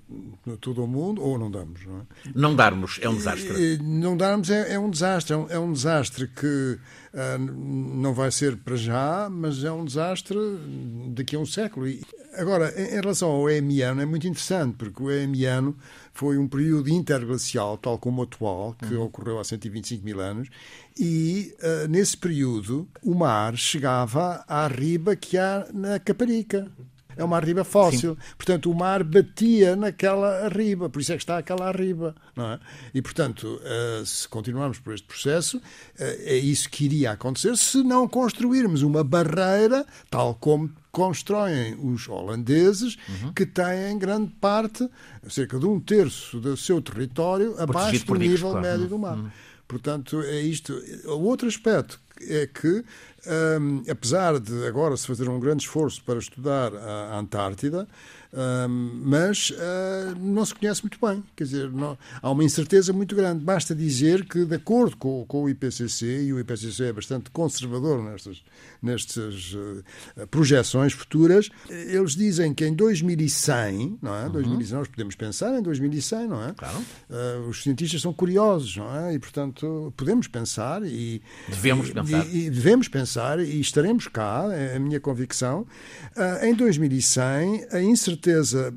todo 0.60 0.82
o 0.82 0.88
mundo, 0.88 1.22
ou 1.22 1.38
não 1.38 1.50
damos, 1.50 1.86
não 1.86 2.00
é? 2.00 2.02
Não 2.34 2.56
darmos 2.56 2.98
é 3.00 3.08
um 3.08 3.16
desastre. 3.16 3.78
Não 3.78 4.16
darmos 4.16 4.50
é, 4.50 4.74
é 4.74 4.78
um 4.78 4.90
desastre, 4.90 5.32
é 5.32 5.36
um, 5.36 5.50
é 5.50 5.58
um 5.58 5.72
desastre 5.72 6.26
que 6.26 6.78
uh, 7.14 7.38
não 7.38 8.12
vai 8.12 8.30
ser 8.30 8.56
para 8.56 8.76
já, 8.76 9.28
mas 9.30 9.62
é 9.62 9.70
um 9.70 9.84
desastre 9.84 10.36
daqui 11.10 11.36
a 11.36 11.38
um 11.38 11.46
século. 11.46 11.86
E, 11.86 12.02
agora, 12.36 12.72
em, 12.80 13.00
relação 13.00 13.30
ao 13.30 13.50
EMiano, 13.50 14.00
é 14.00 14.06
muito 14.06 14.26
interessante, 14.26 14.76
porque 14.76 15.02
o 15.02 15.10
EMiano 15.10 15.76
foi 16.12 16.38
um 16.38 16.46
período 16.46 16.88
interglacial, 16.88 17.76
tal 17.78 17.98
como 17.98 18.20
o 18.20 18.24
atual, 18.24 18.74
que 18.74 18.94
uhum. 18.94 19.04
ocorreu 19.04 19.38
há 19.38 19.44
125 19.44 20.04
mil 20.04 20.20
anos, 20.20 20.48
e 20.98 21.54
uh, 21.60 21.88
nesse 21.88 22.16
período 22.16 22.88
o 23.02 23.14
mar 23.14 23.56
chegava 23.56 24.44
à 24.48 24.66
riba 24.66 25.14
que 25.16 25.36
há 25.36 25.66
na 25.72 25.98
Caparica 25.98 26.70
é 27.16 27.24
uma 27.24 27.36
arriba 27.36 27.64
fóssil. 27.64 28.14
Sim. 28.14 28.34
Portanto, 28.36 28.70
o 28.70 28.74
mar 28.74 29.02
batia 29.02 29.74
naquela 29.74 30.44
arriba, 30.44 30.88
por 30.88 31.00
isso 31.00 31.12
é 31.12 31.16
que 31.16 31.22
está 31.22 31.38
aquela 31.38 31.66
arriba. 31.66 32.14
Não 32.36 32.52
é? 32.52 32.60
E, 32.92 33.00
portanto, 33.00 33.60
uh, 33.62 34.04
se 34.04 34.28
continuarmos 34.28 34.78
por 34.78 34.92
este 34.92 35.06
processo, 35.06 35.56
uh, 35.56 35.62
é 35.98 36.36
isso 36.36 36.68
que 36.68 36.84
iria 36.84 37.12
acontecer 37.12 37.56
se 37.56 37.82
não 37.82 38.06
construirmos 38.06 38.82
uma 38.82 39.02
barreira, 39.02 39.86
tal 40.10 40.34
como 40.34 40.70
constroem 40.96 41.76
os 41.78 42.08
holandeses, 42.08 42.96
uhum. 43.06 43.34
que 43.34 43.44
têm 43.44 43.98
grande 43.98 44.32
parte, 44.40 44.88
cerca 45.28 45.58
de 45.58 45.66
um 45.66 45.78
terço 45.78 46.40
do 46.40 46.56
seu 46.56 46.80
território, 46.80 47.54
abaixo 47.60 48.06
do 48.06 48.14
nível 48.14 48.52
claro. 48.52 48.66
médio 48.66 48.86
do 48.86 48.98
mar. 48.98 49.18
Uhum. 49.18 49.30
Portanto, 49.68 50.22
é 50.22 50.40
isto. 50.40 50.72
O 51.04 51.20
outro 51.24 51.48
aspecto 51.48 52.00
é 52.22 52.46
que, 52.46 52.82
um, 53.60 53.82
apesar 53.90 54.40
de 54.40 54.66
agora 54.66 54.96
se 54.96 55.06
fazer 55.06 55.28
um 55.28 55.38
grande 55.38 55.64
esforço 55.64 56.02
para 56.02 56.18
estudar 56.18 56.74
a 56.74 57.18
Antártida, 57.18 57.86
um, 58.32 59.02
mas 59.04 59.50
uh, 59.50 60.18
não 60.18 60.44
se 60.44 60.54
conhece 60.54 60.82
muito 60.82 60.98
bem. 61.00 61.22
Quer 61.34 61.44
dizer, 61.44 61.70
não, 61.70 61.96
há 62.20 62.30
uma 62.30 62.44
incerteza 62.44 62.92
muito 62.92 63.14
grande. 63.14 63.44
Basta 63.44 63.74
dizer 63.74 64.24
que, 64.24 64.44
de 64.44 64.54
acordo 64.54 64.96
com, 64.96 65.24
com 65.26 65.44
o 65.44 65.48
IPCC, 65.48 66.24
e 66.24 66.32
o 66.32 66.40
IPCC 66.40 66.84
é 66.84 66.92
bastante 66.92 67.30
conservador 67.30 68.02
nestas, 68.02 68.42
nestas 68.82 69.54
uh, 69.54 70.26
projeções 70.28 70.92
futuras, 70.92 71.48
eles 71.68 72.14
dizem 72.14 72.52
que 72.52 72.66
em 72.66 72.74
2100, 72.74 73.98
não 74.02 74.14
é? 74.14 74.24
Uhum. 74.26 74.32
2100, 74.32 74.78
nós 74.78 74.88
podemos 74.88 75.14
pensar 75.14 75.58
em 75.58 75.62
2100, 75.62 76.28
não 76.28 76.44
é? 76.44 76.52
Claro. 76.52 76.78
Uh, 77.08 77.48
os 77.48 77.62
cientistas 77.62 78.02
são 78.02 78.12
curiosos, 78.12 78.76
não 78.76 78.94
é? 78.96 79.14
E, 79.14 79.18
portanto, 79.18 79.92
podemos 79.96 80.28
pensar 80.28 80.84
e... 80.84 81.22
Devemos 81.48 81.90
pensar. 81.90 82.26
E, 82.26 82.46
e 82.46 82.50
devemos 82.50 82.88
pensar 82.88 83.40
e 83.40 83.60
estaremos 83.60 84.08
cá, 84.08 84.48
é 84.52 84.76
a 84.76 84.80
minha 84.80 85.00
convicção. 85.00 85.66
em 86.42 86.54
2100, 86.54 87.66
a 87.72 87.80
incerteza 87.80 88.15
certeza, 88.16 88.74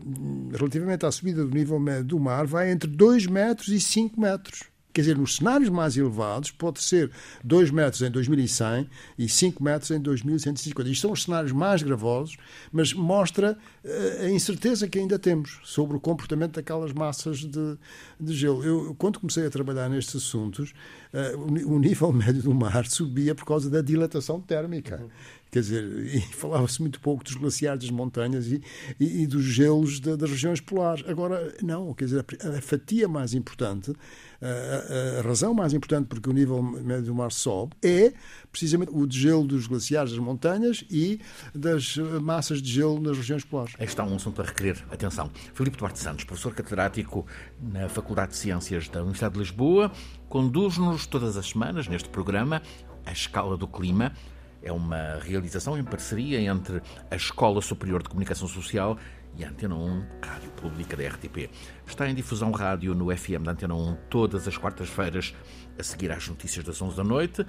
relativamente 0.51 1.05
à 1.05 1.11
subida 1.11 1.43
do 1.43 1.55
nível 1.55 1.79
médio 1.79 2.03
do 2.03 2.19
mar, 2.19 2.45
vai 2.45 2.71
entre 2.71 2.89
2 2.89 3.27
metros 3.27 3.69
e 3.69 3.79
5 3.79 4.19
metros. 4.19 4.63
Quer 4.91 5.01
dizer, 5.01 5.17
nos 5.17 5.35
cenários 5.35 5.69
mais 5.69 5.95
elevados, 5.95 6.49
pode 6.49 6.81
ser 6.81 7.11
2 7.43 7.69
metros 7.69 8.01
em 8.01 8.09
2100 8.09 8.89
e 9.19 9.29
5 9.29 9.63
metros 9.63 9.91
em 9.91 9.99
2150. 10.01 10.89
Isto 10.89 11.01
são 11.01 11.11
os 11.11 11.23
cenários 11.23 11.51
mais 11.51 11.83
gravosos, 11.83 12.37
mas 12.71 12.91
mostra 12.91 13.55
uh, 13.85 14.25
a 14.25 14.29
incerteza 14.31 14.87
que 14.87 14.97
ainda 14.97 15.19
temos 15.19 15.59
sobre 15.63 15.95
o 15.95 15.99
comportamento 15.99 16.55
daquelas 16.55 16.91
massas 16.91 17.37
de, 17.39 17.77
de 18.19 18.33
gelo. 18.33 18.63
Eu, 18.63 18.95
quando 18.97 19.19
comecei 19.19 19.45
a 19.45 19.49
trabalhar 19.51 19.89
nestes 19.89 20.15
assuntos, 20.15 20.73
uh, 21.13 21.37
o, 21.37 21.75
o 21.75 21.79
nível 21.79 22.11
médio 22.11 22.41
do 22.41 22.53
mar 22.53 22.87
subia 22.87 23.35
por 23.35 23.45
causa 23.45 23.69
da 23.69 23.81
dilatação 23.81 24.41
térmica. 24.41 24.99
Uhum. 24.99 25.09
Quer 25.51 25.61
dizer, 25.61 26.21
falava-se 26.31 26.81
muito 26.81 26.99
pouco 26.99 27.23
dos 27.23 27.33
glaciares 27.33 27.81
das 27.81 27.91
montanhas 27.91 28.47
e, 28.47 28.61
e, 28.99 29.23
e 29.23 29.27
dos 29.27 29.43
gelos 29.43 29.99
de, 29.99 30.15
das 30.15 30.29
regiões 30.29 30.61
polares. 30.61 31.03
Agora, 31.07 31.55
não, 31.63 31.93
quer 31.93 32.05
dizer, 32.05 32.25
a, 32.43 32.57
a 32.57 32.61
fatia 32.61 33.07
mais 33.07 33.33
importante, 33.33 33.93
a, 34.41 35.19
a, 35.19 35.21
razão 35.21 35.53
mais 35.53 35.73
importante 35.73 36.07
porque 36.07 36.29
o 36.29 36.33
nível 36.33 36.61
médio 36.61 37.05
do 37.05 37.15
mar 37.15 37.31
sobe 37.31 37.75
é 37.83 38.13
precisamente 38.51 38.91
o 38.93 39.05
degelo 39.05 39.45
dos 39.45 39.67
glaciares 39.67 40.11
das 40.11 40.19
montanhas 40.19 40.83
e 40.89 41.19
das 41.53 41.97
massas 42.21 42.61
de 42.61 42.71
gelo 42.71 42.99
nas 43.01 43.17
regiões 43.17 43.43
polares. 43.43 43.73
Aí 43.79 43.85
está 43.85 44.03
um 44.03 44.15
assunto 44.15 44.41
a 44.41 44.45
requerer 44.45 44.83
atenção. 44.91 45.31
Filipe 45.53 45.77
Duarte 45.77 45.99
Santos, 45.99 46.23
professor 46.23 46.53
catedrático 46.53 47.25
na 47.61 47.89
Faculdade 47.89 48.31
de 48.31 48.37
Ciências 48.37 48.87
da 48.87 48.99
Universidade 48.99 49.33
de 49.33 49.39
Lisboa, 49.39 49.91
conduz-nos 50.27 51.05
todas 51.05 51.35
as 51.37 51.49
semanas 51.49 51.87
neste 51.87 52.09
programa 52.09 52.61
a 53.05 53.11
escala 53.11 53.57
do 53.57 53.67
clima 53.67 54.13
é 54.61 54.71
uma 54.71 55.19
realização 55.21 55.77
em 55.77 55.83
parceria 55.83 56.41
entre 56.41 56.81
a 57.09 57.15
Escola 57.15 57.61
Superior 57.61 58.03
de 58.03 58.09
Comunicação 58.09 58.47
Social 58.47 58.97
e 59.37 59.43
a 59.43 59.49
Antena 59.49 59.75
1, 59.75 60.05
Rádio 60.21 60.49
Pública 60.51 60.97
da 60.97 61.07
RTP. 61.07 61.49
Está 61.87 62.09
em 62.09 62.15
difusão 62.15 62.51
rádio 62.51 62.93
no 62.93 63.15
FM 63.15 63.43
da 63.43 63.51
Antena 63.51 63.75
1 63.75 63.97
todas 64.09 64.47
as 64.47 64.57
quartas-feiras, 64.57 65.33
a 65.77 65.83
seguir 65.83 66.11
às 66.11 66.27
notícias 66.27 66.65
das 66.65 66.81
11 66.81 66.97
da 66.97 67.03
noite, 67.03 67.45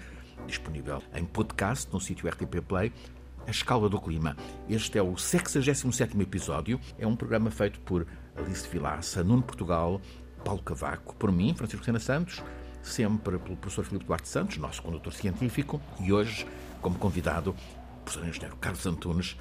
disponível 0.46 1.02
em 1.14 1.24
podcast 1.24 1.88
no 1.92 2.00
sítio 2.00 2.28
RTP 2.28 2.60
Play. 2.66 2.92
A 3.46 3.50
Escala 3.50 3.88
do 3.88 3.98
Clima. 3.98 4.36
Este 4.68 4.98
é 4.98 5.02
o 5.02 5.14
67º 5.14 6.20
episódio. 6.20 6.78
É 6.98 7.06
um 7.06 7.16
programa 7.16 7.50
feito 7.50 7.80
por 7.80 8.06
Alice 8.36 8.68
Vilaça, 8.68 9.24
Nuno 9.24 9.42
Portugal, 9.42 10.00
Paulo 10.44 10.62
Cavaco, 10.62 11.16
por 11.16 11.32
mim, 11.32 11.54
Francisco 11.54 11.84
Sena 11.84 11.98
Santos, 11.98 12.42
sempre 12.82 13.38
pelo 13.38 13.56
professor 13.56 13.84
Filipe 13.84 14.04
Duarte 14.04 14.28
Santos, 14.28 14.58
nosso 14.58 14.82
condutor 14.82 15.12
científico, 15.12 15.80
e 16.00 16.12
hoje 16.12 16.46
como 16.80 16.98
convidado 16.98 17.50
o 17.50 18.04
professor 18.04 18.28
engenheiro 18.28 18.56
Carlos 18.56 18.86
Antunes, 18.86 19.36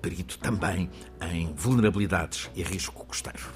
perito 0.00 0.38
também 0.38 0.90
em 1.20 1.52
vulnerabilidades 1.54 2.50
e 2.54 2.62
risco 2.62 3.04
costeiro. 3.06 3.48